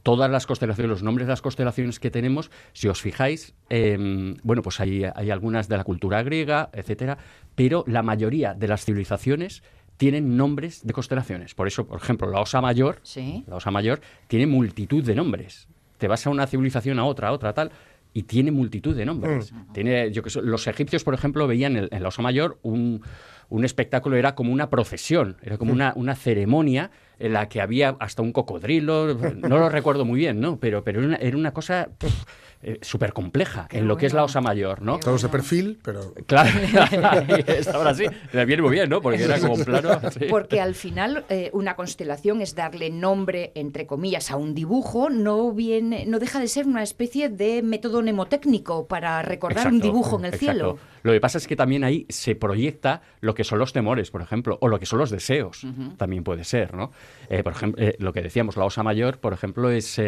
[0.03, 4.62] todas las constelaciones, los nombres de las constelaciones que tenemos, si os fijáis, em, bueno,
[4.62, 7.19] pues hay, hay algunas de la cultura griega, etcétera,
[7.55, 9.62] pero la mayoría de las civilizaciones
[9.97, 11.55] tienen nombres de constelaciones.
[11.55, 13.01] Por eso, por ejemplo, la Osa Mayor,
[13.47, 15.69] la Osa Mayor tiene multitud de nombres.
[15.99, 17.71] Te vas a una civilización a otra, a otra, tal,
[18.12, 19.53] y tiene multitud de nombres.
[19.53, 19.72] Mm.
[19.72, 23.03] Tiene, yo que los egipcios, por ejemplo, veían en, la Osa Mayor un,
[23.48, 25.75] un, espectáculo, era como una procesión, era como mm.
[25.75, 30.40] una, una ceremonia en la que había hasta un cocodrilo, no lo recuerdo muy bien,
[30.40, 30.59] ¿no?
[30.59, 31.88] Pero, pero era, una, era una cosa...
[32.64, 35.01] Eh, súper compleja en lo que es la osa mayor, ¿no?
[35.01, 36.14] Todos de perfil, pero...
[36.27, 36.51] Claro,
[37.75, 39.03] ahora sí, me viene muy bien, ¿no?
[39.03, 40.01] Porque era como plano...
[40.31, 45.53] Porque al final eh, una constelación es darle nombre, entre comillas, a un dibujo, no,
[45.53, 50.27] viene, no deja de ser una especie de método mnemotécnico para recordar un dibujo en
[50.27, 50.79] el cielo.
[51.03, 54.22] Lo que pasa es que también ahí se proyecta lo que son los temores, por
[54.22, 56.92] ejemplo, o lo que son los deseos, también puede ser, ¿no?
[57.29, 60.01] Eh, por ejemplo, lo que decíamos, la osa mayor, por ejemplo, es...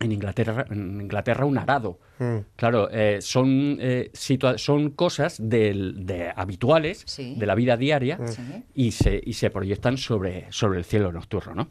[0.00, 1.98] En Inglaterra, en Inglaterra un arado.
[2.18, 2.38] Mm.
[2.56, 4.10] Claro, eh, son, eh,
[4.56, 8.62] son cosas de, habituales de la vida diaria mm.
[8.74, 11.54] y, se, y se proyectan sobre, sobre el cielo nocturno.
[11.54, 11.68] ¿no?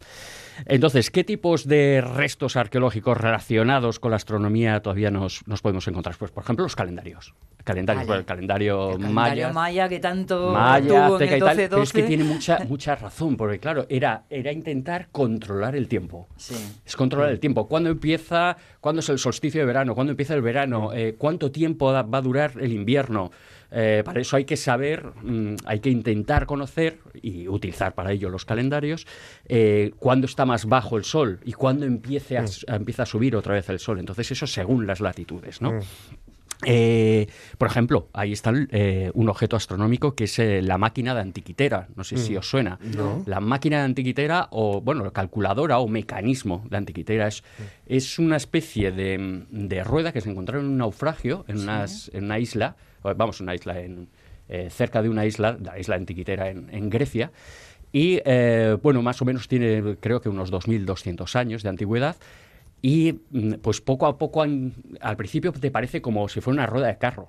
[0.66, 6.16] Entonces, ¿qué tipos de restos arqueológicos relacionados con la astronomía todavía nos, nos podemos encontrar?
[6.18, 7.34] Pues, por ejemplo, los calendarios.
[7.64, 11.92] Calendario, el calendario, el calendario maya, que tanto maya, tuvo en el 12, Pero es
[11.92, 16.28] que tiene mucha, mucha razón, porque claro, era, era intentar controlar el tiempo.
[16.38, 16.54] Sí.
[16.86, 17.68] Es controlar el tiempo.
[17.68, 19.96] ¿Cuándo empieza, cuándo es el solsticio de verano?
[19.96, 20.94] ¿Cuándo empieza el verano?
[20.94, 23.32] Eh, ¿Cuánto tiempo va a durar el invierno?
[23.72, 28.30] Eh, para eso hay que saber, mm, hay que intentar conocer y utilizar para ello
[28.30, 29.08] los calendarios,
[29.48, 32.48] eh, cuándo está más bajo el sol y cuándo empiece a, mm.
[32.68, 34.00] empieza a subir otra vez el sol.
[34.00, 35.74] Entonces eso según las latitudes, ¿no?
[35.74, 35.82] Mm.
[36.66, 41.90] Eh, por ejemplo, ahí está un objeto astronómico que es la máquina de antiquitera.
[41.96, 42.80] No sé si os suena.
[43.26, 47.44] La máquina de antiquitera, o bueno, calculadora o mecanismo de antiquitera, es,
[47.86, 52.78] es una especie de, rueda que se encontró en un naufragio en, en una isla
[53.14, 54.10] vamos, una isla en,
[54.48, 57.32] eh, cerca de una isla, la isla antiquitera en, Grecia,
[57.92, 62.16] y eh, bueno, más o menos tiene creo que unos 2.200 años de antigüedad,
[62.82, 66.88] y mm, pues poco a poco, al principio te parece como si fuera una rueda
[66.88, 67.28] de carro,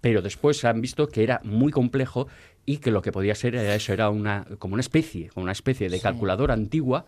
[0.00, 2.28] pero después han visto que era muy complejo
[2.66, 5.88] y que lo que podía ser era eso, era una, como una especie, una especie
[5.88, 7.06] de calculadora antigua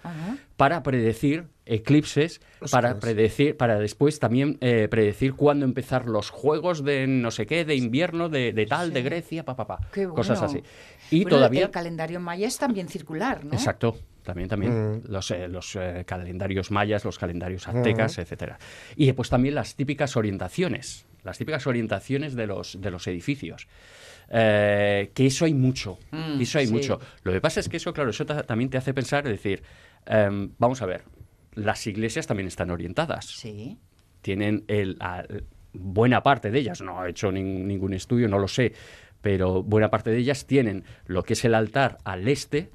[0.57, 2.40] para predecir eclipses,
[2.71, 7.64] para predecir, para después también eh, predecir cuándo empezar los juegos de no sé qué,
[7.64, 9.81] de invierno, de, tal, de Grecia, pa, pa, pa,
[10.14, 10.62] cosas así.
[11.11, 11.64] Y todavía...
[11.64, 13.53] El calendario maya es también circular, ¿no?
[13.53, 13.97] Exacto.
[14.23, 15.03] También, también mm.
[15.09, 18.21] los, eh, los eh, calendarios mayas, los calendarios aztecas, mm.
[18.21, 18.59] etcétera.
[18.94, 23.66] Y después también las típicas orientaciones, las típicas orientaciones de los, de los edificios.
[24.31, 27.01] Eh, que eso hay mucho, mm, eso hay mucho.
[27.23, 29.62] Lo que pasa es que eso, claro, eso también te hace pensar, es decir,
[30.07, 31.03] em, vamos a ver,
[31.55, 33.25] las iglesias también están orientadas.
[33.27, 33.79] Sí.
[34.21, 34.99] Tienen el,
[35.73, 38.73] buena parte de ellas, no he hecho ningún estudio, no lo sé,
[39.21, 42.71] pero buena parte de ellas tienen lo que es el altar al este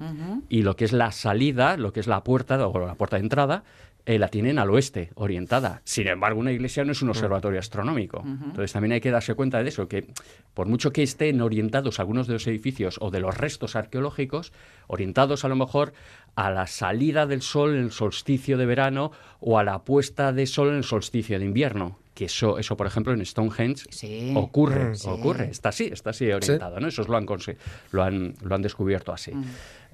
[0.48, 3.22] y lo que es la salida, lo que es la puerta o la puerta de
[3.22, 3.64] entrada,
[4.06, 5.80] eh, la tienen al oeste, orientada.
[5.84, 8.22] Sin embargo, una iglesia no es un observatorio astronómico.
[8.24, 10.06] Entonces también hay que darse cuenta de eso, que
[10.52, 14.52] por mucho que estén orientados algunos de los edificios o de los restos arqueológicos,
[14.88, 15.94] orientados a lo mejor
[16.34, 20.46] a la salida del sol en el solsticio de verano o a la puesta de
[20.46, 23.86] sol en el solsticio de invierno que eso, eso por ejemplo, en Stonehenge
[24.36, 25.08] ocurre, mm.
[25.08, 26.86] ocurre, está así, está así orientado, ¿no?
[26.86, 27.26] Esos lo han,
[27.90, 29.34] lo han, lo han descubierto así.
[29.34, 29.44] Mm.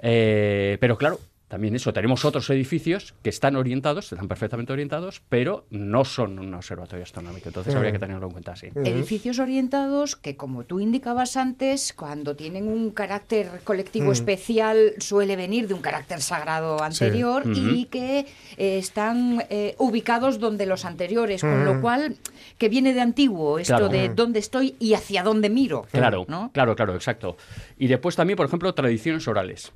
[0.03, 1.18] Eh, pero claro,
[1.50, 6.54] también eso, tenemos otros edificios que están orientados, están perfectamente orientados, pero no son un
[6.54, 7.48] observatorio astronómico.
[7.48, 8.68] Entonces habría que tenerlo en cuenta así.
[8.76, 15.66] Edificios orientados que, como tú indicabas antes, cuando tienen un carácter colectivo especial, suele venir
[15.66, 21.64] de un carácter sagrado anterior y que eh, están eh, ubicados donde los anteriores, con
[21.64, 22.14] lo cual
[22.58, 25.84] que viene de antiguo esto de dónde estoy y hacia dónde miro.
[25.90, 27.36] Claro, claro, claro, exacto.
[27.76, 29.72] Y después también, por ejemplo, tradiciones orales.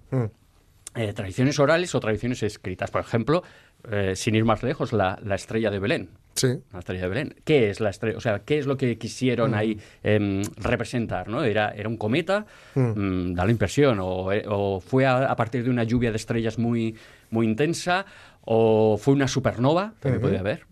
[0.97, 2.91] Eh, tradiciones orales o tradiciones escritas.
[2.91, 3.43] Por ejemplo,
[3.91, 6.09] eh, sin ir más lejos, la, estrella de Belén.
[6.35, 6.49] Sí.
[6.73, 7.35] La estrella de Belén.
[7.45, 8.17] ¿Qué es la estrella?
[8.17, 9.55] O sea, ¿qué es lo que quisieron mm.
[9.55, 11.29] ahí em, representar?
[11.29, 11.43] ¿no?
[11.43, 12.47] ¿Era, ¿Era un cometa?
[12.77, 12.81] Mm.
[12.81, 13.99] Mm, da la impresión.
[14.01, 14.45] ¿O, eh,
[14.87, 16.95] fue a, partir de una lluvia de estrellas muy,
[17.31, 18.07] muy intensa?
[18.43, 19.95] ¿O fue una supernova?
[19.99, 20.65] También puede haber.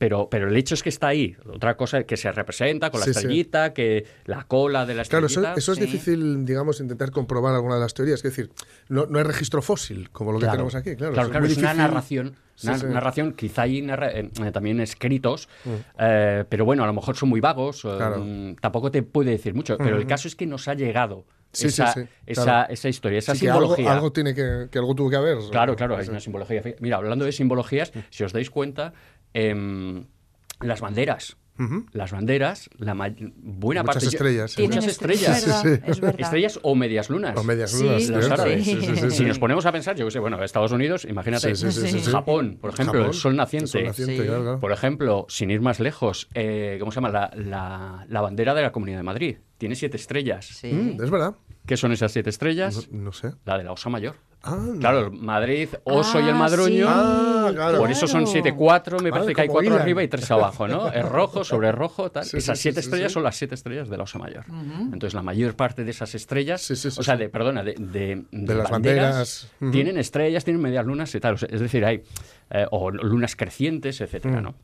[0.00, 1.36] Pero, pero el hecho es que está ahí.
[1.52, 5.40] Otra cosa es que se representa con la estrellita, que la cola de la estrellita.
[5.40, 8.20] Claro, eso, es difícil, digamos, intentar comprobar alguna de las teorías.
[8.20, 8.50] Es decir,
[8.88, 10.96] no, no hay registro fósil, como lo que tenemos aquí.
[10.96, 12.34] Claro, claro, es, una narración.
[12.62, 15.70] Una narración, quizá hay eh, también escritos, mm.
[15.98, 19.76] eh, pero bueno, a lo mejor son muy vagos, eh, tampoco te puede decir mucho,
[19.76, 21.94] pero el caso es que nos ha llegado esa,
[22.26, 23.92] esa, esa, historia, esa simbología.
[23.92, 25.38] Algo, tiene que, que, algo tuvo que haber.
[25.50, 26.62] Claro, claro, hay una simbología.
[26.80, 27.98] Mira, hablando de simbologías, mm.
[28.10, 28.92] si os dais cuenta,
[29.34, 30.04] Em,
[30.60, 31.36] las banderas.
[31.92, 34.08] Las banderas, la buena muchas parte.
[34.08, 35.64] Estrellas, muchas estrellas.
[36.16, 37.36] Estrellas o medias lunas.
[37.36, 38.02] O medias lunas,
[38.62, 41.54] sí, Si nos ponemos a pensar, yo que sé, bueno, Estados Unidos, imagínate.
[42.10, 43.92] Japón, por ejemplo, el sol naciente.
[44.60, 47.10] Por ejemplo, sin ir más lejos, eh, ¿cómo se llama?
[47.10, 49.36] La, la, bandera de la Comunidad de Madrid.
[49.58, 50.60] Tiene siete estrellas.
[50.62, 51.34] Mm, es verdad.
[51.66, 52.88] ¿Qué son esas siete estrellas?
[52.90, 53.32] No, sé.
[53.44, 54.16] La de la Osa Mayor.
[54.78, 56.86] Claro, Madrid, Oso y el ah, Madroño.
[56.88, 60.88] Ah, por eso son 7-4, me parece que hay 4 arriba y 3 abajo, ¿no?
[60.90, 62.24] Es rojo sobre rojo, tal.
[62.24, 64.46] esas 7 estrellas son las 7 estrellas de la Osa Mayor.
[64.48, 68.70] Entonces, la mayor parte de esas estrellas, o sea, de, perdona, de, de, de las
[68.70, 71.34] banderas, tienen estrellas, tienen medias lunas y tal.
[71.34, 72.02] es decir, hay
[72.52, 74.56] eh, o lunas crecientes, etcétera, ¿no?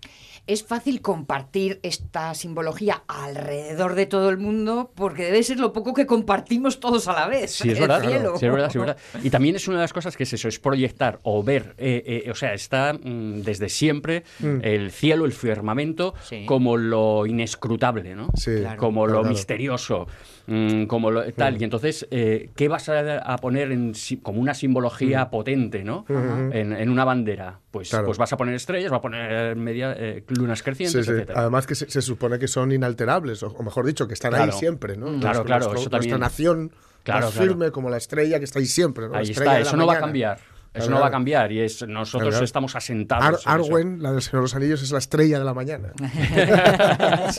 [0.47, 5.93] Es fácil compartir esta simbología alrededor de todo el mundo porque debe ser lo poco
[5.93, 7.53] que compartimos todos a la vez.
[7.53, 8.01] Sí, es verdad.
[8.01, 8.97] Sí, es verdad, sí, es verdad.
[9.23, 12.23] Y también es una de las cosas que es eso, es proyectar o ver, eh,
[12.27, 14.59] eh, o sea, está mm, desde siempre mm.
[14.63, 16.15] el cielo, el firmamento,
[16.47, 18.29] como lo inescrutable, ¿no?
[18.37, 20.07] Sí, como lo misterioso.
[20.47, 21.61] Mm, como tal.
[21.61, 23.93] Y entonces, eh, ¿qué vas a, poner en,
[24.23, 26.05] como una simbología potente, ¿no?
[26.09, 27.61] en, una bandera?
[27.77, 31.31] Pues, pues vas a poner estrellas, vas a poner media, eh, lunas crecientes, etc.
[31.35, 35.19] Además que se, supone que son inalterables, o, mejor dicho, que están ahí siempre, ¿no?
[35.21, 35.75] Claro, claro.
[35.75, 35.91] eso también...
[35.91, 36.73] Nuestra nación
[37.03, 40.01] claro, firme como la estrella que está ahí siempre, Ahí está, eso no va a
[40.01, 40.39] cambiar.
[40.77, 43.47] Eso no va a cambiar y es nosotros estamos asentados.
[43.47, 45.93] Arwen, la del Señor de los Anillos, es la estrella de la mañana.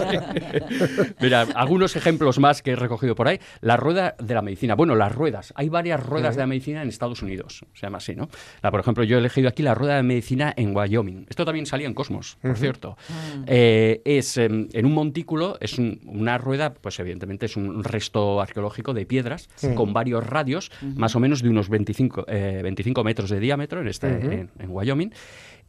[1.19, 3.39] Mira, algunos ejemplos más que he recogido por ahí.
[3.61, 4.75] La rueda de la medicina.
[4.75, 5.53] Bueno, las ruedas.
[5.55, 7.65] Hay varias ruedas de la medicina en Estados Unidos.
[7.73, 8.29] Se llama así, ¿no?
[8.61, 11.25] por ejemplo, yo he elegido aquí la rueda de medicina en Wyoming.
[11.29, 12.97] Esto también salía en Cosmos, por cierto.
[13.09, 13.43] Mm.
[13.47, 18.93] Eh, es em, en un montículo, es una rueda, pues evidentemente es un resto arqueológico
[18.93, 23.81] de piedras con varios radios, más o menos de unos 25, 25 eh, de diámetro
[23.81, 25.11] en, este, en, Wyoming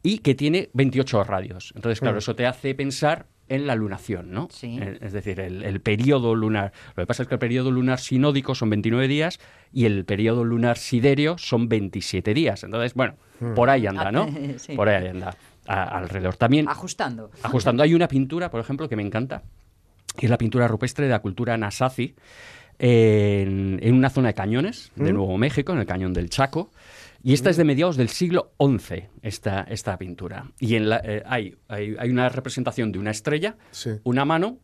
[0.02, 1.72] y que tiene 28 radios.
[1.74, 4.48] Entonces, claro, eso te hace pensar en la lunación, ¿no?
[5.00, 6.72] Es decir, el, periodo lunar.
[6.96, 9.40] Lo que pasa es que el periodo lunar sinódico son 29 días
[9.72, 12.62] y el periodo lunar siderio son 27 días.
[12.64, 13.16] Entonces, bueno,
[13.54, 14.28] por ahí anda, ¿no?
[14.76, 15.34] Por ahí anda.
[15.66, 16.36] alrededor.
[16.36, 16.68] También.
[16.68, 17.30] Ajustando.
[17.42, 17.82] Ajustando.
[17.84, 19.42] Hay una pintura, por ejemplo, que me encanta,
[20.16, 22.14] que es la pintura rupestre de la cultura Nasazi,
[22.78, 26.70] en, una zona de cañones de Nuevo México, en el cañón del Chaco.
[27.22, 30.52] Y esta es de mediados del siglo XI, esta, esta pintura.
[30.60, 33.56] Y en la, eh, hay, hay, una representación de una estrella,
[34.04, 34.58] una mano,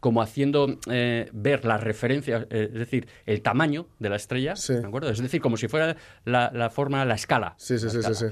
[0.00, 4.84] como haciendo eh, ver la referencia, eh, es decir, el tamaño de la estrella, ¿de
[4.86, 5.10] acuerdo?
[5.10, 7.54] Es decir, como si fuera la, la forma, la escala.
[7.58, 8.26] Sí, sí, sí, sí,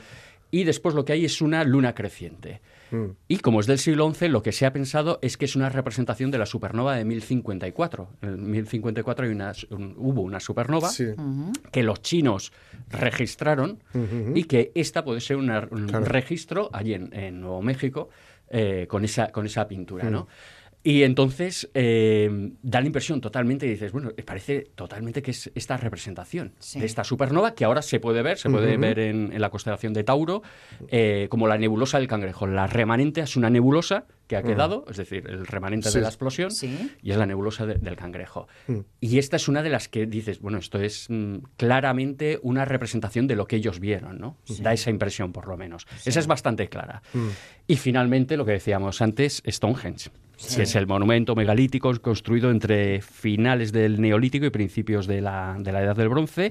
[0.51, 2.61] Y después lo que hay es una luna creciente.
[2.91, 3.05] Mm.
[3.29, 5.69] Y como es del siglo XI, lo que se ha pensado es que es una
[5.69, 8.09] representación de la supernova de 1054.
[8.23, 10.91] En 1054 hay una, hubo una supernova
[11.71, 12.53] que los chinos
[12.89, 13.83] registraron
[14.35, 18.11] y que esta puede ser un registro allí en, Nuevo México
[18.49, 20.27] eh, con, esa, con esa pintura, ¿no?
[20.83, 20.89] Mm.
[20.89, 25.77] Y entonces eh, da la impresión totalmente, y dices, bueno, parece totalmente que es esta
[25.77, 29.93] representación de esta supernova que ahora se puede ver, se puede ver en, la constelación
[29.93, 30.43] de Tauro,
[30.89, 32.47] eh, como la nebulosa del cangrejo.
[32.47, 36.51] La remanente es una nebulosa que ha quedado, es decir, el remanente de la explosión,
[37.03, 38.47] y es la nebulosa del cangrejo.
[38.69, 38.79] Mm.
[39.01, 43.27] Y esta es una de las que dices, bueno, esto es mm, claramente una representación
[43.27, 44.37] de lo que ellos vieron, ¿no?
[44.61, 45.87] Da esa impresión, por lo menos.
[46.05, 47.03] Esa es bastante clara.
[47.13, 47.29] Mm.
[47.67, 50.11] Y finalmente, lo que decíamos antes, Stonehenge
[50.55, 55.73] que es el monumento megalítico construido entre finales del Neolítico y principios de la, de
[55.73, 56.51] la Edad del Bronce.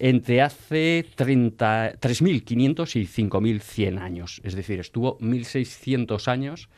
[0.00, 4.40] entre hace 3.500 y 5.100 años.
[4.44, 6.68] Es decir, estuvo 1.600 años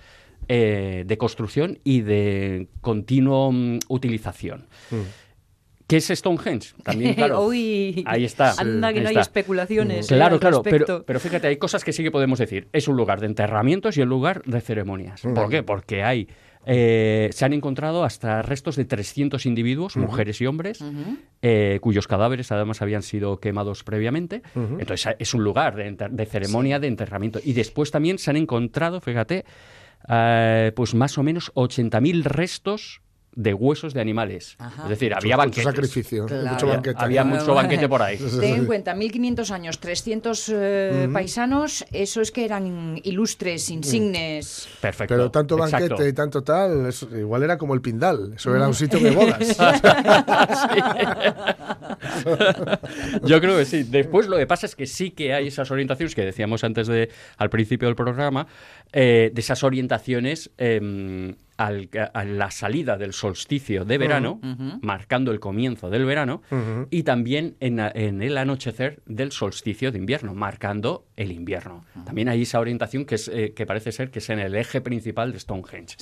[0.49, 4.67] eh, de construcción y de continuo mm, utilización.
[5.91, 6.73] ¿Qué es Stonehenge?
[6.85, 7.51] También, claro.
[7.51, 8.55] ahí está.
[8.57, 10.07] Anda que no hay especulaciones.
[10.07, 12.69] Claro, claro, pero, pero, fíjate, hay cosas que sí que podemos decir.
[12.73, 15.23] Es un lugar de enterramientos y un lugar de ceremonias.
[15.23, 15.65] ¿Por qué?
[15.65, 16.29] Porque hay
[16.67, 20.85] eh, se han encontrado hasta restos de 300 individuos, mujeres y hombres,
[21.43, 24.43] eh, cuyos cadáveres además habían sido quemados previamente.
[24.55, 27.41] Entonces es un lugar de, ceremonia de enterramiento.
[27.43, 29.45] Y después también se han encontrado, fíjate,
[30.09, 33.01] eh, pues más o menos 80.000 restos
[33.35, 34.57] de huesos de animales.
[34.83, 35.65] Es decir, había banquetes.
[35.65, 36.97] sacrificio, mucho banquete.
[36.99, 38.19] Había mucho banquete por ahí.
[38.41, 44.69] Ten en cuenta, 1500 años, 300 eh, paisanos, eso es que eran ilustres, insignes.
[44.81, 45.15] Perfecto.
[45.15, 48.99] Pero tanto banquete y tanto tal, igual era como el Pindal, eso era un sitio
[48.99, 49.57] de bodas.
[53.25, 53.85] Yo creo que sí.
[53.85, 57.11] Después lo que pasa es que sí que hay esas orientaciones que decíamos antes de
[57.37, 58.47] al principio del programa,
[58.93, 64.41] eh, de esas orientaciones em, a la salida del solsticio de verano,
[64.81, 66.41] marcando el comienzo del verano,
[66.89, 67.79] y también en,
[68.23, 71.85] el anochecer del solsticio de invierno, marcando el invierno.
[72.07, 74.81] También hay esa orientación que, es, eh, que parece ser que es en el eje
[74.81, 75.97] principal de Stonehenge.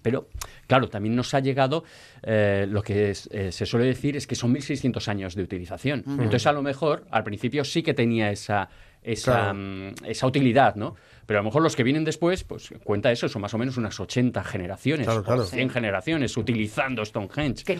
[0.00, 0.30] Pero,
[0.66, 1.84] claro, también nos ha llegado,
[2.22, 6.04] eh, lo que se suele decir es que son 1.600 años de utilización.
[6.06, 8.70] Entonces, a lo mejor, al principio sí que tenía esa
[9.06, 10.96] esa, mm, esa utilidad, ¿no?
[11.26, 13.76] Pero a lo mejor los que vienen después, pues cuenta eso, son más o menos
[13.76, 17.64] unas 80 generaciones, o 100 generaciones utilizando Stonehenge.
[17.64, 17.76] Que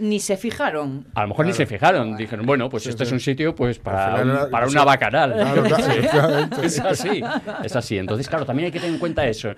[0.00, 1.06] ni, se, fijaron.
[1.14, 2.16] A lo mejor ni se fijaron.
[2.16, 5.32] Dijeron, bueno, pues este es un sitio pues para, para una bacanal.
[6.62, 7.22] es así,
[7.62, 7.98] es así.
[7.98, 9.54] Entonces, claro, también hay que tener en cuenta eso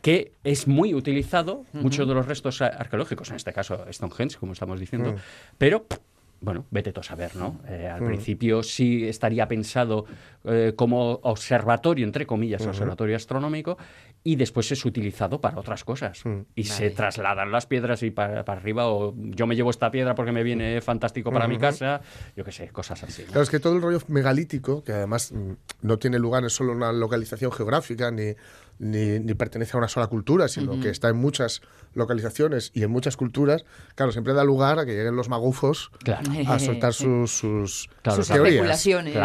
[0.00, 4.80] que es muy utilizado, muchos de los restos arqueológicos, en este caso Stonehenge, como estamos
[4.80, 5.16] diciendo, mm.
[5.58, 5.84] pero
[6.40, 7.60] bueno, vete tú a saber, ¿no?
[7.68, 8.06] Eh, al mm.
[8.06, 10.06] principio sí estaría pensado
[10.44, 13.76] eh, como observatorio, entre comillas, observatorio astronómico,
[14.24, 16.24] y después es utilizado para otras cosas.
[16.24, 16.40] Mm.
[16.54, 20.32] Y se trasladan las piedras y para, arriba, o yo me llevo esta piedra porque
[20.32, 22.00] me viene fantástico para mi casa,
[22.36, 23.24] yo qué sé, cosas así.
[23.24, 25.32] Claro, es que todo el rollo megalítico, que además
[25.82, 28.34] no tiene lugar en solo una localización geográfica, ni
[28.80, 31.60] ni, pertenece a una sola cultura, sino que está en muchas
[31.94, 33.64] localizaciones y en muchas culturas,
[33.94, 35.90] claro, siempre da lugar a que lleguen los magufos
[36.46, 39.16] a soltar sus, sus, especulaciones.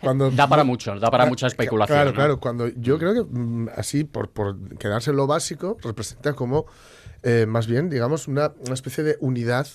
[0.00, 1.96] Cuando, da para mucho, da para mucha especulación.
[1.96, 2.40] Claro, claro.
[2.40, 6.66] Cuando yo creo que mm, así, por, por quedarse en lo básico, representa como
[7.22, 9.68] eh, más bien, digamos, una, una especie de unidad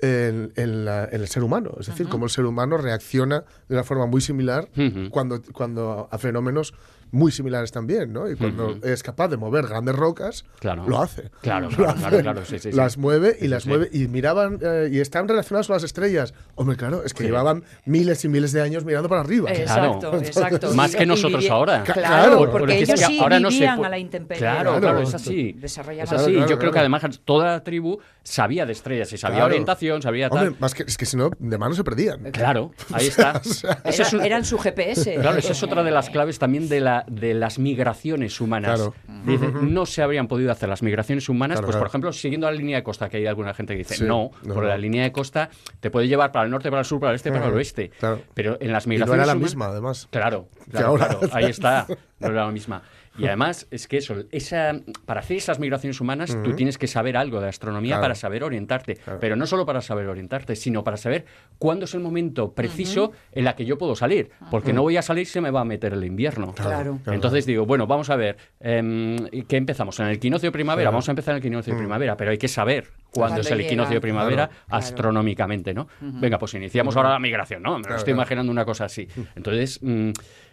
[0.00, 1.72] en, el ser humano.
[1.80, 4.68] Es decir, cómo el ser humano reacciona de una forma muy similar
[5.10, 6.74] cuando, cuando a fenómenos
[7.16, 8.30] muy similares también, ¿no?
[8.30, 10.44] Y cuando es capaz de mover grandes rocas,
[10.86, 11.30] lo hace.
[11.40, 15.26] Claro, claro, claro, sí, sí, Las mueve y las mueve y miraban eh, y están
[15.26, 16.34] relacionados con las estrellas.
[16.54, 19.50] Hombre, claro, es que llevaban miles y miles de años mirando para arriba.
[19.50, 20.72] Exacto, exacto.
[20.74, 21.82] Más que nosotros ahora.
[21.84, 24.40] Claro, porque, ellos sí ahora vivían a la intemperie.
[24.40, 25.56] Claro, claro, es así.
[25.62, 26.34] Es así.
[26.48, 30.48] Yo creo que además toda la tribu sabía de estrellas y sabía orientación, sabía tal.
[30.48, 32.30] Hombre, más que, es que si no, de mano se perdían.
[32.32, 33.40] Claro, ahí está.
[34.24, 35.14] eran su GPS.
[35.14, 38.90] Claro, esa es otra de las claves también de, la, de las migraciones humanas.
[39.24, 42.76] Dice, no se habrían podido hacer las migraciones humanas, pues por ejemplo, siguiendo la línea
[42.76, 45.50] de costa, que hay alguna gente que dice, no, por la línea de costa
[45.80, 47.90] te puede llevar para el norte, para el sur, para el este, para el oeste.
[48.34, 49.18] Pero en las migraciones.
[49.18, 50.08] no era la misma, además.
[50.10, 51.86] Claro, claro, claro, ahí está,
[52.20, 52.82] no era la misma.
[53.18, 57.16] Y además es que eso, esa, para hacer esas migraciones humanas, tú tienes que saber
[57.16, 58.98] algo de astronomía para saber orientarte.
[59.20, 61.24] Pero no solo para saber orientarte, sino para saber
[61.58, 64.30] cuándo es el momento preciso en la que yo puedo salir.
[64.50, 66.54] Porque no voy a salir, se me va a meter el invierno.
[66.54, 66.98] Claro.
[67.06, 69.98] Entonces digo, bueno, vamos a ver, eh, ¿qué empezamos?
[70.00, 70.90] ¿En el equinoccio de primavera?
[70.90, 73.60] Vamos a empezar en el equinoccio de primavera, pero hay que saber cuándo es el
[73.60, 75.88] equinoccio de primavera astronómicamente, ¿no?
[76.00, 77.78] Venga, pues iniciamos ahora la migración, ¿no?
[77.78, 79.08] Me estoy imaginando una cosa así.
[79.34, 79.80] Entonces...
[79.82, 80.10] Mm,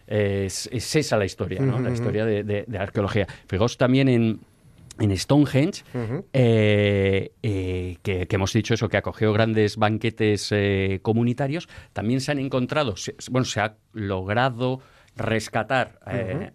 [0.07, 1.79] es, esa la historia, ¿no?
[1.79, 3.27] la historia de, de, arqueología.
[3.47, 4.39] Fijaos también en,
[4.99, 5.83] en Stonehenge,
[6.33, 12.39] eh, eh, que, hemos dicho eso, que acogió grandes banquetes eh, comunitarios, también se han
[12.39, 12.95] encontrado,
[13.31, 14.81] bueno, se ha logrado
[15.15, 15.99] rescatar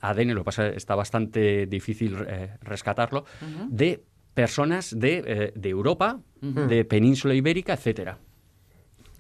[0.01, 2.17] ADN, lo que pasa está bastante difícil
[2.61, 3.25] rescatarlo,
[3.69, 4.03] de
[4.35, 8.19] personas de, de Europa, de península ibérica, etcétera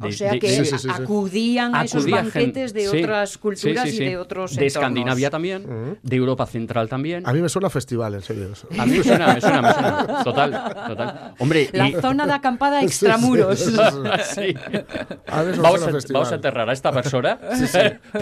[0.00, 5.30] o sea que acudían a esos banquetes de otras culturas y de otros De Escandinavia
[5.30, 7.26] también, de Europa Central también.
[7.26, 8.48] A mí me suena festival, en serio.
[8.78, 10.22] A mí me suena, me suena, me suena.
[10.24, 11.34] Total, total.
[11.38, 13.58] Hombre, La zona de acampada extramuros.
[14.34, 14.54] sí,
[15.26, 17.38] vamos, a, vamos, a, enterrar a esta persona,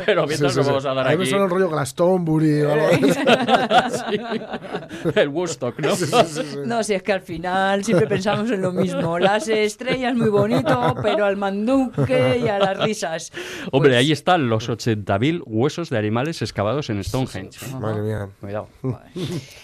[0.05, 2.89] pero mientras nos vamos a dar a mí me suena el rollo Glastonbury o algo
[5.15, 5.93] El Woodstock, ¿no?
[6.65, 9.19] No, si es que al final siempre pensamos en lo mismo.
[9.19, 11.66] Las estrellas muy bonito, pero al mandar
[12.09, 13.33] Y a las risas.
[13.73, 17.59] Hombre, pues ahí están los 80.000 huesos de animales excavados en Stonehenge.
[17.81, 18.29] Madre mía.
[18.41, 18.69] Cuidado.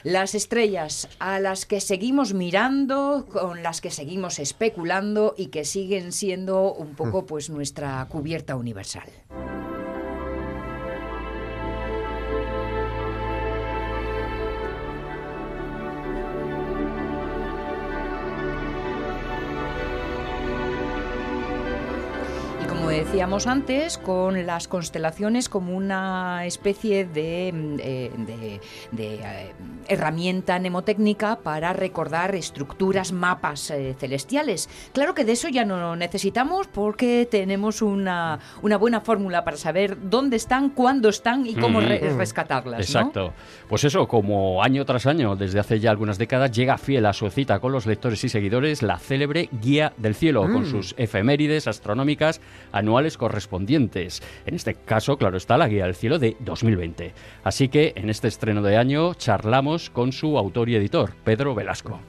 [0.03, 6.13] Las estrellas a las que seguimos mirando, con las que seguimos especulando y que siguen
[6.13, 9.09] siendo un poco pues nuestra cubierta universal.
[23.05, 28.61] Decíamos antes, con las constelaciones como una especie de, mm, eh,
[28.97, 29.53] eh,
[29.89, 34.69] herramienta mnemotécnica para recordar estructuras, mapas eh, celestiales.
[34.93, 39.99] Claro que de eso ya no necesitamos porque tenemos una, una buena fórmula para saber
[40.09, 42.81] dónde están, cuándo están y cómo rescatarlas.
[42.83, 43.33] Exacto.
[43.69, 47.29] Pues eso, como año tras año, desde hace ya algunas décadas, llega fiel a su
[47.31, 50.67] cita con los lectores y seguidores la célebre Guía del Cielo, con mm.
[50.67, 52.41] sus efemérides astronómicas
[52.71, 54.23] anuales correspondientes.
[54.47, 57.13] En este caso, claro está, la Guía del Cielo de 2020.
[57.45, 62.01] Así que en este estreno de año charlamos con su autor y editor, Pedro Velasco.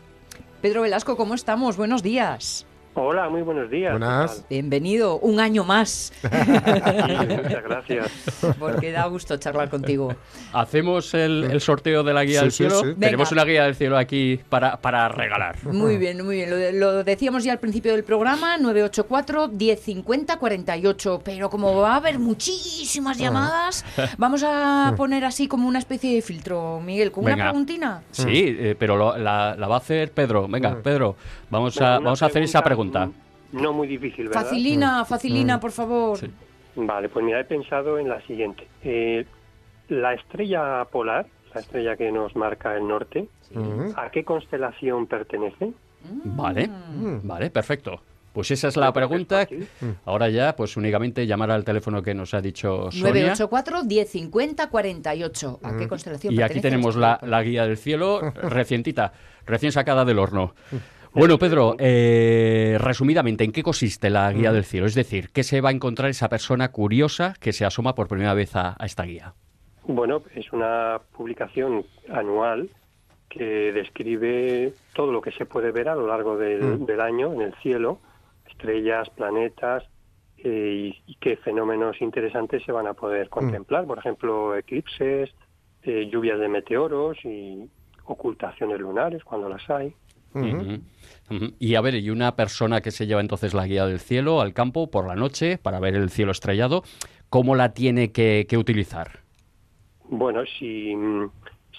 [0.61, 1.77] Pedro Velasco, ¿cómo estamos?
[1.77, 2.65] Buenos días.
[2.95, 3.91] Hola, muy buenos días.
[3.91, 4.45] Buenas.
[4.47, 6.13] Bienvenido, un año más.
[6.23, 8.11] muchas gracias.
[8.59, 10.15] Porque da gusto charlar contigo.
[10.53, 12.81] Hacemos el, sorteo de la guía del cielo.
[12.99, 15.55] Tenemos una guía del cielo aquí para, para regalar.
[15.65, 16.79] Muy bien, muy bien.
[16.79, 21.21] Lo, decíamos ya al principio del programa, 984 1050 48.
[21.25, 23.21] Pero como va a haber muchísimas ah.
[23.21, 23.85] llamadas,
[24.19, 28.03] vamos a poner así como una especie de filtro, Miguel, con una preguntina.
[28.11, 30.47] Sí, eh, pero la, va a hacer Pedro.
[30.47, 31.15] Venga, Pedro,
[31.53, 33.09] vamos a, vamos a hacer esa pregunta.
[33.53, 34.43] No muy difícil, ¿verdad?
[34.43, 35.05] Facilina, mm.
[35.05, 35.59] facilina, mm.
[35.59, 36.19] por favor.
[36.75, 38.67] Vale, pues mira, he pensado en la siguiente.
[38.83, 39.25] Eh,
[39.89, 43.27] la estrella polar, la estrella que nos marca el norte,
[43.95, 45.67] ¿a qué constelación pertenece?
[45.67, 46.35] Mm.
[46.35, 46.69] Vale,
[47.23, 48.01] vale, perfecto.
[48.33, 49.47] Pues esa es la pregunta.
[50.05, 53.35] Ahora ya, pues únicamente llamar al teléfono que nos ha dicho Sonia.
[53.35, 55.59] 984-1050-48.
[55.61, 59.13] ¿A qué constelación Y aquí tenemos la, la, guía del cielo, recientita,
[59.45, 60.55] recién sacada del horno.
[61.15, 64.87] Bueno, Pedro, eh, resumidamente, ¿en qué consiste la guía del cielo?
[64.87, 68.33] Es decir, ¿qué se va a encontrar esa persona curiosa que se asoma por primera
[68.33, 69.35] vez a, esta guía?
[69.83, 72.71] Bueno, es una publicación anual
[73.29, 76.99] que describe todo lo que se puede ver a lo largo del, mm.
[76.99, 77.99] año en el cielo,
[78.49, 79.83] estrellas, planetas
[80.39, 83.29] eh, y, qué fenómenos interesantes se van a poder mm.
[83.29, 83.85] contemplar.
[83.85, 85.29] Por ejemplo, eclipses,
[85.83, 87.69] eh, lluvias de meteoros y
[88.05, 89.93] ocultaciones lunares cuando las hay.
[91.59, 94.53] Y a ver, y una persona que se lleva entonces la guía del cielo al
[94.53, 96.83] campo por la noche para ver el cielo estrellado,
[97.29, 99.19] ¿cómo la tiene que, utilizar?
[100.09, 100.95] Bueno, si,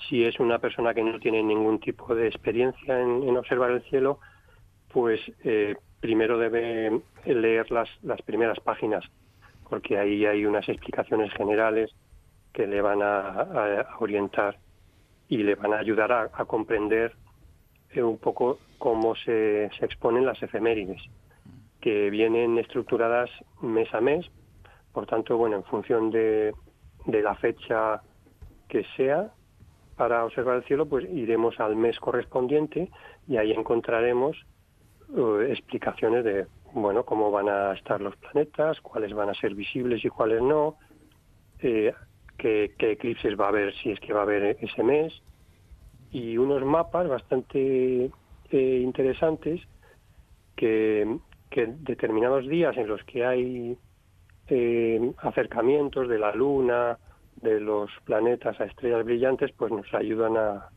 [0.08, 4.18] si, es una persona que no tiene ningún tipo de experiencia en, observar el cielo,
[4.92, 9.04] pues eh, primero debe leer las, las primeras páginas,
[9.68, 11.90] porque ahí hay unas explicaciones generales
[12.52, 14.58] que le van a, orientar
[15.28, 17.14] y le van a ayudar a comprender
[18.02, 21.02] un poco cómo se, se exponen las efemérides,
[21.80, 23.30] que vienen estructuradas
[23.60, 24.26] mes a mes,
[24.92, 26.54] por tanto, bueno, en función de,
[27.06, 28.00] de la fecha
[28.68, 29.30] que sea
[29.96, 32.90] para observar el cielo, pues iremos al mes correspondiente
[33.28, 34.36] y ahí encontraremos
[35.16, 40.04] eh, explicaciones de, bueno, cómo van a estar los planetas, cuáles van a ser visibles
[40.04, 40.76] y cuáles no,
[41.60, 41.92] eh,
[42.36, 45.12] qué, qué, eclipses va a haber si es que va a haber ese mes,
[46.14, 48.08] y unos mapas bastante
[48.50, 49.60] eh, interesantes
[50.54, 51.18] que,
[51.50, 53.76] que, determinados días en los que hay
[54.46, 56.98] eh, acercamientos de la Luna,
[57.42, 60.68] de los planetas a estrellas brillantes, pues nos ayudan a,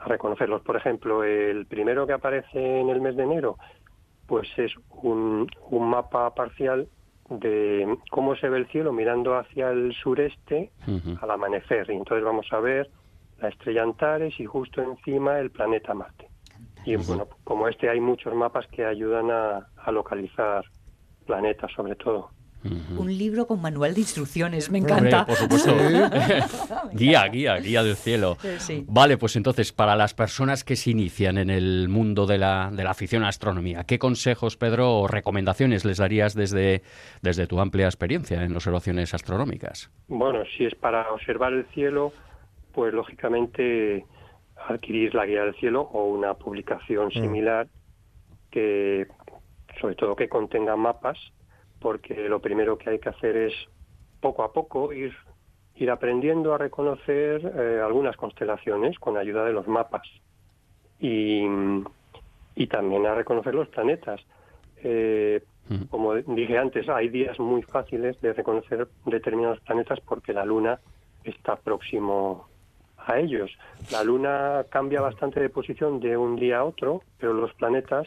[0.00, 0.62] a reconocerlos.
[0.62, 3.58] Por ejemplo, el primero que aparece en el mes de enero,
[4.26, 6.88] pues es un, un mapa parcial
[7.30, 10.72] de cómo se ve el cielo mirando hacia el sureste
[11.20, 11.88] al amanecer.
[11.88, 12.90] Y entonces vamos a ver
[13.42, 16.28] la estrella Antares y justo encima el planeta Marte.
[16.84, 20.64] Y bueno, como este hay muchos mapas que ayudan a, localizar
[21.26, 22.30] planetas sobre todo.
[22.64, 25.26] Un libro con manual de instrucciones, me encanta.
[25.26, 25.74] por supuesto.
[26.92, 28.36] guía, guía, guía del cielo.
[28.86, 32.84] Vale, pues entonces, para las personas que se inician en el mundo de la, de
[32.84, 36.82] la afición a astronomía, ¿qué consejos, Pedro, o recomendaciones les darías desde,
[37.20, 39.90] desde tu amplia experiencia en observaciones astronómicas?
[40.06, 42.12] Bueno, si es para observar el cielo,
[42.72, 44.04] pues lógicamente
[44.56, 47.12] adquirir la guía del cielo o una publicación mm.
[47.12, 47.68] similar
[48.50, 49.06] que
[49.80, 51.18] sobre todo que contenga mapas
[51.80, 53.54] porque lo primero que hay que hacer es
[54.20, 55.14] poco a poco ir
[55.74, 60.06] ir aprendiendo a reconocer eh, algunas constelaciones con ayuda de los mapas
[61.00, 61.44] y,
[62.54, 64.20] y también a reconocer los planetas
[64.84, 65.84] eh, mm.
[65.84, 70.78] como dije antes hay días muy fáciles de reconocer determinados planetas porque la luna
[71.24, 72.51] está próximo
[73.06, 73.50] a ellos.
[73.90, 78.06] La Luna cambia bastante de posición de un día a otro, pero los planetas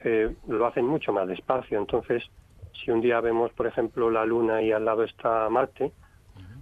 [0.00, 1.78] eh, lo hacen mucho más despacio.
[1.78, 2.24] Entonces,
[2.72, 5.92] si un día vemos, por ejemplo, la Luna y al lado está Marte,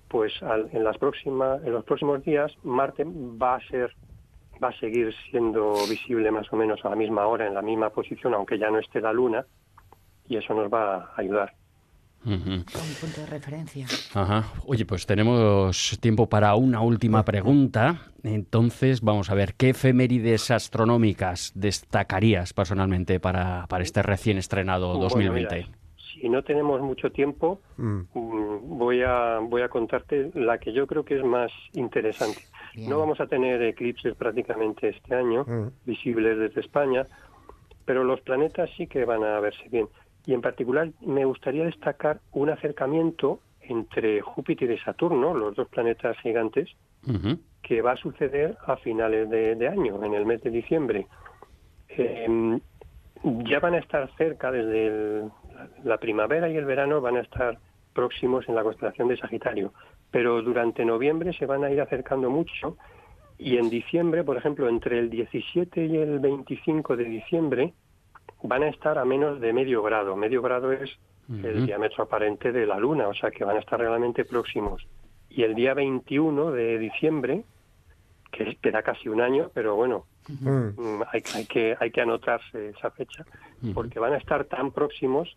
[0.09, 3.95] pues en las próximas, en los próximos días Marte va a ser
[4.63, 7.91] va a seguir siendo visible más o menos a la misma hora, en la misma
[7.91, 9.45] posición, aunque ya no esté la Luna,
[10.29, 11.53] y eso nos va a ayudar.
[12.27, 13.87] Un punto de referencia.
[14.15, 14.53] Ajá.
[14.67, 18.11] Oye, pues tenemos tiempo para una última pregunta.
[18.25, 25.67] Entonces, vamos a ver, ¿qué efemérides astronómicas destacarías personalmente para, para este recién estrenado 2020?
[26.21, 28.01] si no tenemos mucho tiempo, mm.
[28.15, 32.41] Mm, voy, a, voy a contarte la que yo creo que es más interesante.
[32.77, 35.69] No vamos a tener eclipses prácticamente este año, mm.
[35.85, 37.07] visibles desde España,
[37.85, 39.89] pero los planetas sí que van a verse bien.
[40.27, 46.19] Y en particular me gustaría destacar un acercamiento entre Júpiter y Saturno, los dos planetas
[46.19, 46.69] gigantes,
[47.63, 51.07] que va a suceder a finales de, año, en el mes de diciembre.
[51.89, 52.61] Em,
[53.23, 55.29] ya van a estar cerca desde
[55.85, 57.59] la primavera y el verano van a estar
[57.93, 59.73] próximos en la constelación de Sagitario,
[60.11, 62.77] pero durante noviembre se van a ir acercando mucho
[63.39, 67.75] y en diciembre, por ejemplo, entre el 17 y el 25 de diciembre
[68.43, 70.17] van a estar a menos de medio grado.
[70.17, 70.91] Medio grado es
[71.29, 74.87] el diámetro aparente de la Luna, o sea que van a estar realmente próximos.
[75.29, 77.45] Y el día 21 de diciembre,
[78.31, 83.25] que queda casi un año, pero bueno, mm, hay, que, hay que anotarse esa fecha,
[83.75, 85.37] porque van a estar tan próximos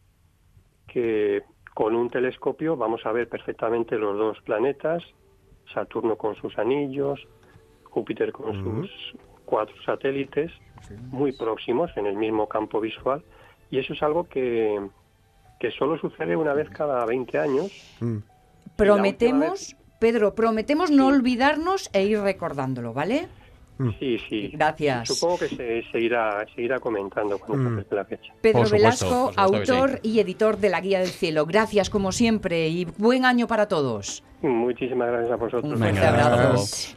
[0.87, 1.43] que
[1.73, 5.03] con un telescopio vamos a ver perfectamente los dos planetas,
[5.73, 7.27] Saturno con sus anillos,
[7.83, 10.51] Júpiter con sus cuatro satélites,
[11.11, 13.23] muy próximos en el mismo campo visual,
[13.71, 14.79] y eso es algo que,
[15.59, 17.71] que solo sucede una vez cada 20 años.
[17.99, 18.17] Mm.
[18.75, 23.27] Prometemos, Pedro, prometemos no olvidarnos e ir recordándolo, ¿vale?
[23.79, 23.89] Mm.
[23.97, 24.49] Sí, sí.
[24.53, 25.07] Gracias.
[25.07, 27.85] Supongo que se, irá, comentando cuando mm.
[27.91, 28.33] la fecha.
[28.41, 31.45] Pedro Velasco, autor y editor de La Guía del Cielo.
[31.45, 34.23] Gracias como siempre y buen año para todos.
[34.41, 35.73] Muchísimas gracias a vosotros.
[35.73, 36.87] Un fuerte abrazo.